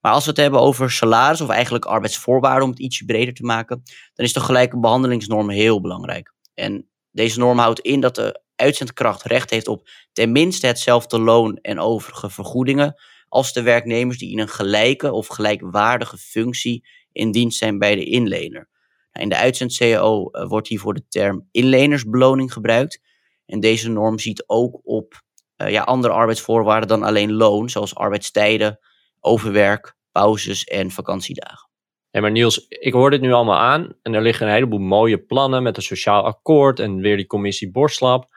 Maar 0.00 0.12
als 0.12 0.24
we 0.24 0.30
het 0.30 0.40
hebben 0.40 0.60
over 0.60 0.90
salaris 0.90 1.40
of 1.40 1.48
eigenlijk 1.48 1.84
arbeidsvoorwaarden 1.84 2.64
om 2.64 2.70
het 2.70 2.78
ietsje 2.78 3.04
breder 3.04 3.34
te 3.34 3.44
maken, 3.44 3.82
dan 4.14 4.26
is 4.26 4.32
de 4.32 4.40
gelijke 4.40 4.78
behandelingsnorm 4.78 5.50
heel 5.50 5.80
belangrijk. 5.80 6.34
En 6.54 6.88
deze 7.10 7.38
norm 7.38 7.58
houdt 7.58 7.80
in 7.80 8.00
dat 8.00 8.14
de 8.14 8.42
uitzendkracht 8.56 9.22
recht 9.22 9.50
heeft 9.50 9.68
op 9.68 9.88
tenminste 10.12 10.66
hetzelfde 10.66 11.18
loon 11.20 11.56
en 11.56 11.78
overige 11.78 12.30
vergoedingen 12.30 12.94
als 13.28 13.52
de 13.52 13.62
werknemers 13.62 14.18
die 14.18 14.30
in 14.30 14.38
een 14.38 14.48
gelijke 14.48 15.12
of 15.12 15.26
gelijkwaardige 15.26 16.16
functie 16.16 16.88
in 17.12 17.30
dienst 17.30 17.58
zijn 17.58 17.78
bij 17.78 17.94
de 17.94 18.04
inlener. 18.04 18.68
Nou, 19.12 19.24
in 19.24 19.28
de 19.28 19.36
uitzend-CAO 19.36 20.28
uh, 20.32 20.48
wordt 20.48 20.68
hiervoor 20.68 20.94
de 20.94 21.08
term 21.08 21.48
inlenersbeloning 21.50 22.52
gebruikt. 22.52 23.00
En 23.46 23.60
deze 23.60 23.88
norm 23.88 24.18
ziet 24.18 24.44
ook 24.46 24.80
op 24.82 25.22
uh, 25.56 25.70
ja, 25.70 25.82
andere 25.82 26.12
arbeidsvoorwaarden 26.12 26.88
dan 26.88 27.02
alleen 27.02 27.32
loon, 27.32 27.70
zoals 27.70 27.94
arbeidstijden, 27.94 28.78
overwerk, 29.20 29.96
pauzes 30.12 30.64
en 30.64 30.90
vakantiedagen. 30.90 31.68
Ja, 32.10 32.20
maar 32.20 32.30
Niels, 32.30 32.66
ik 32.68 32.92
hoor 32.92 33.10
dit 33.10 33.20
nu 33.20 33.32
allemaal 33.32 33.58
aan 33.58 33.94
en 34.02 34.14
er 34.14 34.22
liggen 34.22 34.46
een 34.46 34.52
heleboel 34.52 34.78
mooie 34.78 35.18
plannen 35.18 35.62
met 35.62 35.76
een 35.76 35.82
sociaal 35.82 36.24
akkoord 36.24 36.78
en 36.78 37.00
weer 37.00 37.16
die 37.16 37.26
commissie 37.26 37.70
Borslab. 37.70 38.28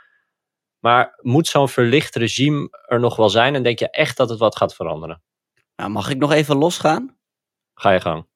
Maar 0.79 1.19
moet 1.21 1.47
zo'n 1.47 1.69
verlicht 1.69 2.15
regime 2.15 2.85
er 2.87 2.99
nog 2.99 3.15
wel 3.15 3.29
zijn 3.29 3.55
en 3.55 3.63
denk 3.63 3.79
je 3.79 3.89
echt 3.89 4.17
dat 4.17 4.29
het 4.29 4.39
wat 4.39 4.57
gaat 4.57 4.75
veranderen? 4.75 5.23
Nou, 5.75 5.89
mag 5.89 6.09
ik 6.09 6.17
nog 6.17 6.31
even 6.31 6.55
losgaan? 6.55 7.17
Ga 7.73 7.91
je 7.91 7.99
gang. 7.99 8.27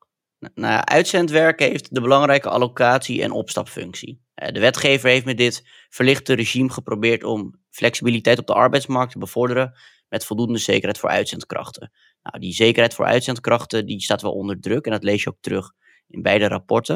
Nou, 0.54 0.84
uitzendwerk 0.84 1.60
heeft 1.60 1.94
de 1.96 2.02
belangrijke 2.02 2.50
allocatie- 2.50 3.22
en 3.22 3.32
opstapfunctie. 3.32 4.22
Eh, 4.34 4.54
de 4.54 4.60
wetgever 4.60 5.10
heeft 5.10 5.26
met 5.26 5.38
dit 5.38 5.68
verlichte 5.90 6.34
regime 6.34 6.70
geprobeerd 6.70 7.24
om 7.24 7.62
flexibiliteit 7.70 8.40
op 8.40 8.48
de 8.48 8.54
arbeidsmarkt 8.54 9.12
te 9.12 9.20
bevorderen 9.20 9.74
met 10.10 10.26
voldoende 10.26 10.60
zekerheid 10.60 10.98
voor 10.98 11.10
uitzendkrachten. 11.10 11.92
Nou, 12.32 12.40
die 12.40 12.54
zekerheid 12.54 12.94
voor 12.94 13.06
uitzendkrachten 13.06 13.86
die 13.86 14.02
staat 14.02 14.22
wel 14.22 14.34
onder 14.34 14.60
druk 14.60 14.86
en 14.86 14.92
dat 14.92 15.04
lees 15.04 15.24
je 15.24 15.30
ook 15.30 15.42
terug 15.42 15.72
in 16.08 16.22
beide 16.22 16.48
rapporten. 16.48 16.96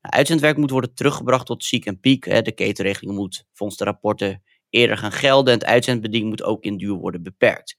Nou, 0.00 0.14
uitzendwerk 0.14 0.56
moet 0.56 0.70
worden 0.70 0.94
teruggebracht 0.94 1.46
tot 1.46 1.64
ziek 1.64 1.86
en 1.86 2.00
piek. 2.00 2.24
Hè. 2.24 2.42
De 2.42 2.52
ketenregeling 2.52 3.16
moet 3.16 3.44
volgens 3.52 3.78
de 3.78 3.84
rapporten 3.84 4.42
eerder 4.68 4.96
gaan 4.96 5.12
gelden 5.12 5.52
en 5.52 5.58
het 5.58 5.68
uitzendbeding 5.68 6.28
moet 6.28 6.42
ook 6.42 6.64
in 6.64 6.76
duur 6.76 6.94
worden 6.94 7.22
beperkt. 7.22 7.76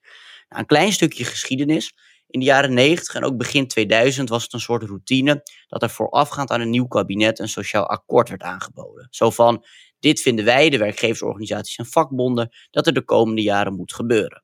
Nou, 0.49 0.61
een 0.61 0.67
klein 0.67 0.91
stukje 0.91 1.25
geschiedenis. 1.25 1.93
In 2.27 2.39
de 2.39 2.45
jaren 2.45 2.73
90 2.73 3.15
en 3.15 3.23
ook 3.23 3.37
begin 3.37 3.67
2000 3.67 4.29
was 4.29 4.43
het 4.43 4.53
een 4.53 4.59
soort 4.59 4.83
routine 4.83 5.43
dat 5.67 5.83
er 5.83 5.89
voorafgaand 5.89 6.51
aan 6.51 6.61
een 6.61 6.69
nieuw 6.69 6.87
kabinet 6.87 7.39
een 7.39 7.49
sociaal 7.49 7.87
akkoord 7.87 8.29
werd 8.29 8.41
aangeboden. 8.41 9.07
Zo 9.09 9.29
van, 9.29 9.65
dit 9.99 10.21
vinden 10.21 10.45
wij, 10.45 10.69
de 10.69 10.77
werkgeversorganisaties 10.77 11.75
en 11.75 11.85
vakbonden, 11.85 12.49
dat 12.69 12.87
er 12.87 12.93
de 12.93 13.03
komende 13.03 13.41
jaren 13.41 13.75
moet 13.75 13.93
gebeuren. 13.93 14.43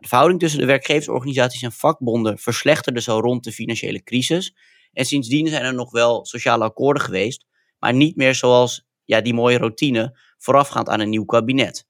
De 0.00 0.08
verhouding 0.08 0.40
tussen 0.40 0.60
de 0.60 0.66
werkgeversorganisaties 0.66 1.62
en 1.62 1.72
vakbonden 1.72 2.38
verslechterde 2.38 3.00
zo 3.00 3.20
rond 3.20 3.44
de 3.44 3.52
financiële 3.52 4.02
crisis. 4.02 4.56
En 4.92 5.04
sindsdien 5.04 5.48
zijn 5.48 5.64
er 5.64 5.74
nog 5.74 5.90
wel 5.90 6.26
sociale 6.26 6.64
akkoorden 6.64 7.02
geweest, 7.02 7.46
maar 7.78 7.94
niet 7.94 8.16
meer 8.16 8.34
zoals 8.34 8.86
ja, 9.04 9.20
die 9.20 9.34
mooie 9.34 9.58
routine 9.58 10.18
voorafgaand 10.38 10.88
aan 10.88 11.00
een 11.00 11.08
nieuw 11.08 11.24
kabinet. 11.24 11.86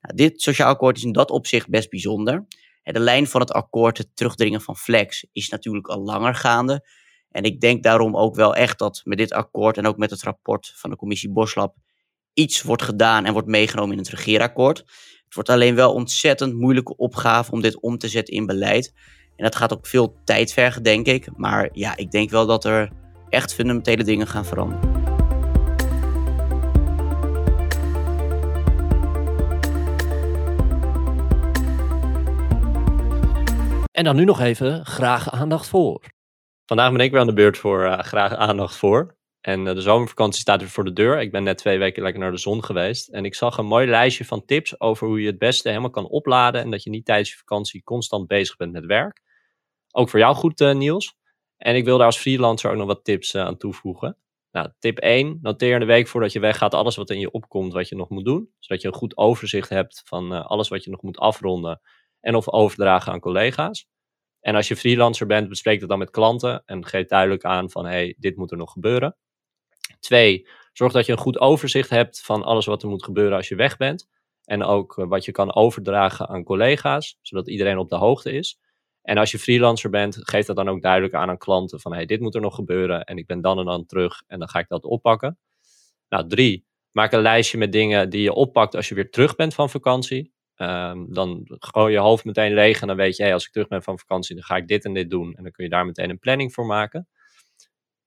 Nou, 0.00 0.16
dit 0.16 0.42
sociaal 0.42 0.68
akkoord 0.68 0.96
is 0.96 1.04
in 1.04 1.12
dat 1.12 1.30
opzicht 1.30 1.68
best 1.68 1.90
bijzonder. 1.90 2.46
De 2.82 3.00
lijn 3.00 3.26
van 3.26 3.40
het 3.40 3.52
akkoord, 3.52 3.98
het 3.98 4.16
terugdringen 4.16 4.60
van 4.60 4.76
flex, 4.76 5.26
is 5.32 5.48
natuurlijk 5.48 5.86
al 5.86 6.02
langer 6.02 6.34
gaande. 6.34 6.86
En 7.30 7.42
ik 7.42 7.60
denk 7.60 7.82
daarom 7.82 8.16
ook 8.16 8.34
wel 8.34 8.54
echt 8.54 8.78
dat 8.78 9.00
met 9.04 9.18
dit 9.18 9.32
akkoord 9.32 9.76
en 9.76 9.86
ook 9.86 9.96
met 9.96 10.10
het 10.10 10.22
rapport 10.22 10.72
van 10.74 10.90
de 10.90 10.96
commissie 10.96 11.30
Boslab 11.30 11.74
iets 12.34 12.62
wordt 12.62 12.82
gedaan 12.82 13.24
en 13.24 13.32
wordt 13.32 13.48
meegenomen 13.48 13.92
in 13.92 13.98
het 13.98 14.08
regeerakkoord. 14.08 14.84
Het 15.32 15.46
wordt 15.46 15.60
alleen 15.60 15.74
wel 15.74 15.92
ontzettend 15.92 16.54
moeilijke 16.54 16.96
opgave 16.96 17.52
om 17.52 17.60
dit 17.60 17.80
om 17.80 17.98
te 17.98 18.08
zetten 18.08 18.34
in 18.34 18.46
beleid. 18.46 18.92
En 19.36 19.44
dat 19.44 19.56
gaat 19.56 19.72
ook 19.72 19.86
veel 19.86 20.14
tijd 20.24 20.52
vergen, 20.52 20.82
denk 20.82 21.06
ik. 21.06 21.28
Maar 21.36 21.68
ja, 21.72 21.96
ik 21.96 22.10
denk 22.10 22.30
wel 22.30 22.46
dat 22.46 22.64
er 22.64 22.90
echt 23.28 23.54
fundamentele 23.54 24.04
dingen 24.04 24.26
gaan 24.26 24.44
veranderen. 24.44 24.90
En 33.90 34.04
dan 34.04 34.16
nu 34.16 34.24
nog 34.24 34.40
even 34.40 34.86
graag 34.86 35.30
aandacht 35.30 35.68
voor. 35.68 36.00
Vandaag 36.66 36.92
ben 36.92 37.00
ik 37.00 37.10
weer 37.10 37.20
aan 37.20 37.26
de 37.26 37.32
beurt 37.32 37.58
voor 37.58 37.84
uh, 37.84 37.98
graag 37.98 38.34
aandacht 38.34 38.76
voor. 38.76 39.16
En 39.42 39.66
uh, 39.66 39.74
de 39.74 39.80
zomervakantie 39.80 40.40
staat 40.40 40.60
weer 40.60 40.68
voor 40.68 40.84
de 40.84 40.92
deur. 40.92 41.20
Ik 41.20 41.32
ben 41.32 41.42
net 41.42 41.58
twee 41.58 41.78
weken 41.78 42.02
lekker 42.02 42.20
naar 42.20 42.30
de 42.30 42.36
zon 42.36 42.64
geweest. 42.64 43.08
En 43.08 43.24
ik 43.24 43.34
zag 43.34 43.58
een 43.58 43.66
mooi 43.66 43.86
lijstje 43.86 44.24
van 44.24 44.44
tips 44.44 44.80
over 44.80 45.06
hoe 45.06 45.20
je 45.20 45.26
het 45.26 45.38
beste 45.38 45.68
helemaal 45.68 45.90
kan 45.90 46.08
opladen. 46.08 46.60
En 46.60 46.70
dat 46.70 46.82
je 46.82 46.90
niet 46.90 47.04
tijdens 47.04 47.30
je 47.30 47.36
vakantie 47.36 47.82
constant 47.82 48.26
bezig 48.26 48.56
bent 48.56 48.72
met 48.72 48.86
werk. 48.86 49.22
Ook 49.90 50.08
voor 50.08 50.18
jou 50.18 50.34
goed, 50.34 50.60
uh, 50.60 50.74
Niels. 50.74 51.16
En 51.56 51.76
ik 51.76 51.84
wil 51.84 51.96
daar 51.96 52.06
als 52.06 52.18
freelancer 52.18 52.70
ook 52.70 52.76
nog 52.76 52.86
wat 52.86 53.04
tips 53.04 53.36
aan 53.36 53.56
toevoegen. 53.56 54.16
Nou, 54.50 54.68
tip 54.78 54.98
1. 54.98 55.38
Noteer 55.42 55.78
de 55.78 55.84
week 55.84 56.08
voordat 56.08 56.32
je 56.32 56.40
weggaat 56.40 56.74
alles 56.74 56.96
wat 56.96 57.10
in 57.10 57.20
je 57.20 57.30
opkomt 57.30 57.72
wat 57.72 57.88
je 57.88 57.96
nog 57.96 58.08
moet 58.08 58.24
doen. 58.24 58.50
Zodat 58.58 58.82
je 58.82 58.88
een 58.88 58.94
goed 58.94 59.16
overzicht 59.16 59.68
hebt 59.68 60.02
van 60.04 60.46
alles 60.46 60.68
wat 60.68 60.84
je 60.84 60.90
nog 60.90 61.02
moet 61.02 61.18
afronden 61.18 61.80
en 62.20 62.34
of 62.34 62.48
overdragen 62.48 63.12
aan 63.12 63.20
collega's. 63.20 63.86
En 64.40 64.54
als 64.54 64.68
je 64.68 64.76
freelancer 64.76 65.26
bent, 65.26 65.48
bespreek 65.48 65.80
dat 65.80 65.88
dan 65.88 65.98
met 65.98 66.10
klanten 66.10 66.62
en 66.64 66.86
geef 66.86 67.06
duidelijk 67.06 67.44
aan 67.44 67.70
van 67.70 67.86
hey, 67.86 68.14
dit 68.18 68.36
moet 68.36 68.50
er 68.50 68.56
nog 68.56 68.72
gebeuren. 68.72 69.16
Twee, 70.00 70.48
zorg 70.72 70.92
dat 70.92 71.06
je 71.06 71.12
een 71.12 71.18
goed 71.18 71.38
overzicht 71.38 71.90
hebt 71.90 72.22
van 72.22 72.42
alles 72.42 72.66
wat 72.66 72.82
er 72.82 72.88
moet 72.88 73.04
gebeuren 73.04 73.36
als 73.36 73.48
je 73.48 73.54
weg 73.54 73.76
bent. 73.76 74.08
En 74.44 74.64
ook 74.64 74.98
eh, 74.98 75.06
wat 75.06 75.24
je 75.24 75.32
kan 75.32 75.54
overdragen 75.54 76.28
aan 76.28 76.44
collega's, 76.44 77.18
zodat 77.22 77.48
iedereen 77.48 77.78
op 77.78 77.88
de 77.88 77.96
hoogte 77.96 78.32
is. 78.32 78.58
En 79.02 79.18
als 79.18 79.30
je 79.30 79.38
freelancer 79.38 79.90
bent, 79.90 80.18
geef 80.20 80.46
dat 80.46 80.56
dan 80.56 80.68
ook 80.68 80.82
duidelijk 80.82 81.14
aan 81.14 81.28
aan 81.28 81.38
klanten 81.38 81.80
van 81.80 81.92
hey, 81.92 82.06
dit 82.06 82.20
moet 82.20 82.34
er 82.34 82.40
nog 82.40 82.54
gebeuren 82.54 83.04
en 83.04 83.16
ik 83.16 83.26
ben 83.26 83.40
dan 83.40 83.58
en 83.58 83.64
dan 83.64 83.86
terug 83.86 84.22
en 84.26 84.38
dan 84.38 84.48
ga 84.48 84.58
ik 84.58 84.68
dat 84.68 84.84
oppakken. 84.84 85.38
Nou, 86.08 86.28
drie, 86.28 86.66
maak 86.90 87.12
een 87.12 87.20
lijstje 87.20 87.58
met 87.58 87.72
dingen 87.72 88.10
die 88.10 88.22
je 88.22 88.32
oppakt 88.32 88.74
als 88.74 88.88
je 88.88 88.94
weer 88.94 89.10
terug 89.10 89.34
bent 89.34 89.54
van 89.54 89.70
vakantie. 89.70 90.32
Ehm, 90.54 91.04
dan 91.08 91.42
gooi 91.46 91.92
je 91.92 91.98
hoofd 91.98 92.24
meteen 92.24 92.54
leeg 92.54 92.80
en 92.80 92.86
dan 92.86 92.96
weet 92.96 93.16
je, 93.16 93.32
als 93.32 93.46
ik 93.46 93.52
terug 93.52 93.68
ben 93.68 93.82
van 93.82 93.98
vakantie, 93.98 94.34
dan 94.34 94.44
ga 94.44 94.56
ik 94.56 94.68
dit 94.68 94.84
en 94.84 94.94
dit 94.94 95.10
doen. 95.10 95.34
En 95.34 95.42
dan 95.42 95.52
kun 95.52 95.64
je 95.64 95.70
daar 95.70 95.86
meteen 95.86 96.10
een 96.10 96.18
planning 96.18 96.52
voor 96.52 96.66
maken. 96.66 97.08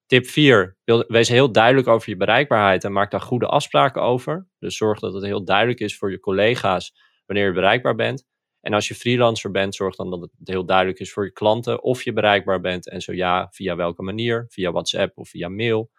Tip 0.06 0.26
4. 0.26 0.78
Wees 1.08 1.28
heel 1.28 1.52
duidelijk 1.52 1.88
over 1.88 2.10
je 2.10 2.18
bereikbaarheid 2.18 2.84
en 2.84 2.92
maak 2.92 3.12
daar 3.12 3.22
goede 3.22 3.48
afspraken 3.48 4.02
over. 4.02 4.48
Dus 4.60 4.78
zorg 4.78 5.00
dat 5.00 5.14
het 5.14 5.24
heel 5.24 5.44
duidelijk 5.44 5.80
is 5.80 5.98
voor 5.98 6.12
je 6.12 6.20
collega's 6.20 6.94
wanneer 7.26 7.46
je 7.46 7.54
bereikbaar 7.54 7.96
bent. 7.96 8.26
En 8.62 8.74
als 8.74 8.88
je 8.88 8.96
freelancer 8.96 9.52
bent, 9.52 9.76
zorg 9.76 9.96
dan 9.96 10.10
dat 10.10 10.22
het 10.22 10.32
heel 10.44 10.66
duidelijk 10.66 11.00
is 11.00 11.14
voor 11.14 11.26
je 11.26 11.32
klanten 11.32 11.84
of 11.84 12.04
je 12.04 12.14
bereikbaar 12.14 12.62
bent. 12.62 12.90
En 12.90 13.02
zo 13.02 13.14
ja, 13.14 13.48
via 13.52 13.76
welke 13.76 14.02
manier? 14.02 14.46
Via 14.50 14.72
WhatsApp 14.72 15.18
of 15.18 15.30
via 15.30 15.50
mail. 15.50 15.92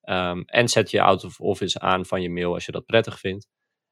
Ehm, 0.00 0.42
en 0.46 0.68
zet 0.68 0.90
je 0.90 1.02
out 1.02 1.24
of 1.24 1.40
office 1.40 1.80
aan 1.80 2.06
van 2.06 2.22
je 2.22 2.30
mail 2.30 2.54
als 2.54 2.66
je 2.66 2.72
dat 2.72 2.86
prettig 2.86 3.18
vindt. 3.18 3.48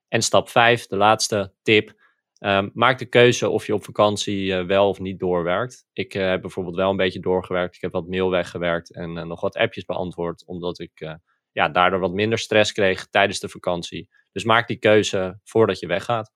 En 0.09 0.23
stap 0.23 0.49
5, 0.49 0.87
de 0.87 0.97
laatste 0.97 1.55
tip. 1.63 1.93
Ehm, 2.40 2.68
maak 2.72 2.98
de 2.98 3.07
keuze 3.07 3.48
of 3.48 3.66
je 3.66 3.74
op 3.74 3.85
vakantie 3.85 4.46
uh, 4.46 4.64
wel 4.64 4.88
of 4.88 5.00
niet 5.00 5.18
doorwerkt. 5.18 5.87
Ik 5.92 6.14
uh, 6.14 6.29
heb 6.29 6.40
bijvoorbeeld 6.40 6.76
wel 6.76 6.90
een 6.90 6.96
beetje 6.96 7.20
doorgewerkt. 7.20 7.74
Ik 7.74 7.81
heb 7.81 7.92
wat 7.92 8.09
mail 8.09 8.31
weggewerkt 8.31 8.94
en 8.94 9.16
uh, 9.16 9.24
nog 9.24 9.40
wat 9.40 9.57
appjes 9.57 9.85
beantwoord. 9.85 10.46
Omdat 10.46 10.79
ik 10.79 11.18
ja, 11.53 11.68
daardoor 11.68 12.00
wat 12.00 12.12
minder 12.12 12.38
stress 12.38 12.72
kreeg 12.72 13.07
tijdens 13.07 13.40
de 13.40 13.48
vakantie. 13.48 14.09
Dus 14.33 14.44
maak 14.44 14.68
die 14.68 14.79
keuze 14.79 15.38
voordat 15.44 15.79
je 15.79 15.87
weggaat. 15.87 16.33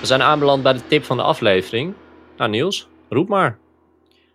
We 0.00 0.06
zijn 0.10 0.22
aanbeland 0.22 0.62
bij 0.62 0.72
de 0.72 0.86
tip 0.86 1.04
van 1.04 1.16
de 1.16 1.22
aflevering. 1.22 1.94
Nou 2.36 2.50
Niels, 2.50 2.88
roep 3.08 3.28
maar. 3.28 3.58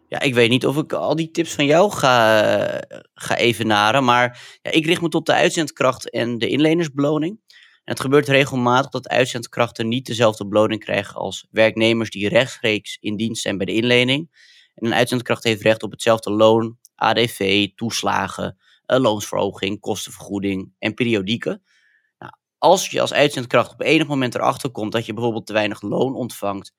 Ja, 0.07 0.19
ik 0.19 0.33
weet 0.33 0.49
niet 0.49 0.65
of 0.65 0.77
ik 0.77 0.93
al 0.93 1.15
die 1.15 1.31
tips 1.31 1.55
van 1.55 1.65
jou 1.65 1.91
ga, 1.91 2.41
ga 3.13 3.37
evenaren. 3.37 4.03
Maar 4.03 4.57
ja, 4.61 4.71
ik 4.71 4.85
richt 4.85 5.01
me 5.01 5.09
tot 5.09 5.25
de 5.25 5.33
uitzendkracht 5.33 6.09
en 6.09 6.37
de 6.37 6.47
inlenersbeloning. 6.47 7.39
Het 7.89 7.99
gebeurt 7.99 8.27
regelmatig 8.27 8.91
dat 8.91 9.07
uitzendkrachten 9.07 9.87
niet 9.87 10.05
dezelfde 10.05 10.47
beloning 10.47 10.83
krijgen 10.83 11.15
als 11.15 11.47
werknemers 11.51 12.09
die 12.09 12.29
rechtstreeks 12.29 12.97
in 12.99 13.17
dienst 13.17 13.41
zijn 13.41 13.57
bij 13.57 13.65
de 13.65 13.73
inlening. 13.73 14.29
En 14.75 14.85
een 14.85 14.93
uitzendkracht 14.93 15.43
heeft 15.43 15.61
recht 15.61 15.83
op 15.83 15.91
hetzelfde 15.91 16.31
loon, 16.31 16.77
ADV, 16.95 17.67
toeslagen, 17.75 18.57
een 18.85 19.01
loonsverhoging, 19.01 19.79
kostenvergoeding 19.79 20.71
en 20.79 20.93
periodieke. 20.93 21.61
Nou, 22.17 22.33
als 22.57 22.89
je 22.89 23.01
als 23.01 23.13
uitzendkracht 23.13 23.73
op 23.73 23.81
enig 23.81 24.07
moment 24.07 24.35
erachter 24.35 24.69
komt 24.69 24.91
dat 24.91 25.05
je 25.05 25.13
bijvoorbeeld 25.13 25.45
te 25.45 25.53
weinig 25.53 25.81
loon 25.81 26.15
ontvangt 26.15 26.73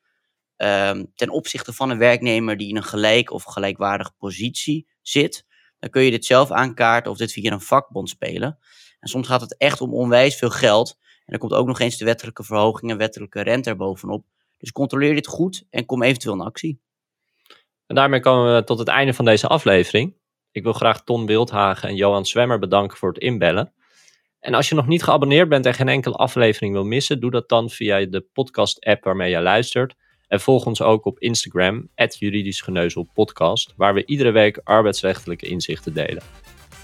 um, 0.56 1.12
ten 1.14 1.30
opzichte 1.30 1.72
van 1.72 1.90
een 1.90 1.98
werknemer 1.98 2.56
die 2.56 2.68
in 2.68 2.76
een 2.76 2.84
gelijk 2.84 3.30
of 3.30 3.44
gelijkwaardige 3.44 4.12
positie 4.18 4.88
zit, 5.02 5.46
dan 5.78 5.90
kun 5.90 6.02
je 6.02 6.10
dit 6.10 6.24
zelf 6.24 6.50
aankaarten 6.50 7.10
of 7.10 7.18
dit 7.18 7.32
via 7.32 7.52
een 7.52 7.60
vakbond 7.60 8.08
spelen. 8.08 8.58
En 9.00 9.08
soms 9.08 9.26
gaat 9.26 9.40
het 9.40 9.56
echt 9.56 9.80
om 9.80 9.94
onwijs 9.94 10.36
veel 10.36 10.50
geld. 10.50 10.98
En 11.24 11.32
er 11.32 11.38
komt 11.38 11.52
ook 11.52 11.66
nog 11.66 11.80
eens 11.80 11.96
de 11.96 12.04
wettelijke 12.04 12.44
verhoging 12.44 12.90
en 12.90 12.96
wettelijke 12.96 13.40
rente 13.40 13.70
erbovenop. 13.70 14.24
Dus 14.58 14.72
controleer 14.72 15.14
dit 15.14 15.26
goed 15.26 15.66
en 15.70 15.86
kom 15.86 16.02
eventueel 16.02 16.34
in 16.34 16.40
actie. 16.40 16.80
En 17.86 17.94
daarmee 17.94 18.20
komen 18.20 18.54
we 18.54 18.64
tot 18.64 18.78
het 18.78 18.88
einde 18.88 19.14
van 19.14 19.24
deze 19.24 19.46
aflevering. 19.46 20.16
Ik 20.50 20.62
wil 20.62 20.72
graag 20.72 21.04
Ton 21.04 21.26
Wildhagen 21.26 21.88
en 21.88 21.96
Johan 21.96 22.26
Zwemmer 22.26 22.58
bedanken 22.58 22.96
voor 22.96 23.08
het 23.08 23.22
inbellen. 23.22 23.72
En 24.40 24.54
als 24.54 24.68
je 24.68 24.74
nog 24.74 24.86
niet 24.86 25.02
geabonneerd 25.02 25.48
bent 25.48 25.66
en 25.66 25.74
geen 25.74 25.88
enkele 25.88 26.14
aflevering 26.14 26.72
wil 26.72 26.84
missen, 26.84 27.20
doe 27.20 27.30
dat 27.30 27.48
dan 27.48 27.70
via 27.70 28.04
de 28.06 28.26
podcast-app 28.32 29.04
waarmee 29.04 29.30
je 29.30 29.40
luistert. 29.40 29.94
En 30.28 30.40
volg 30.40 30.66
ons 30.66 30.82
ook 30.82 31.04
op 31.04 31.18
Instagram, 31.18 31.88
juridisch 31.94 32.64
podcast, 33.12 33.72
waar 33.76 33.94
we 33.94 34.06
iedere 34.06 34.30
week 34.30 34.60
arbeidsrechtelijke 34.64 35.46
inzichten 35.46 35.94
delen. 35.94 36.22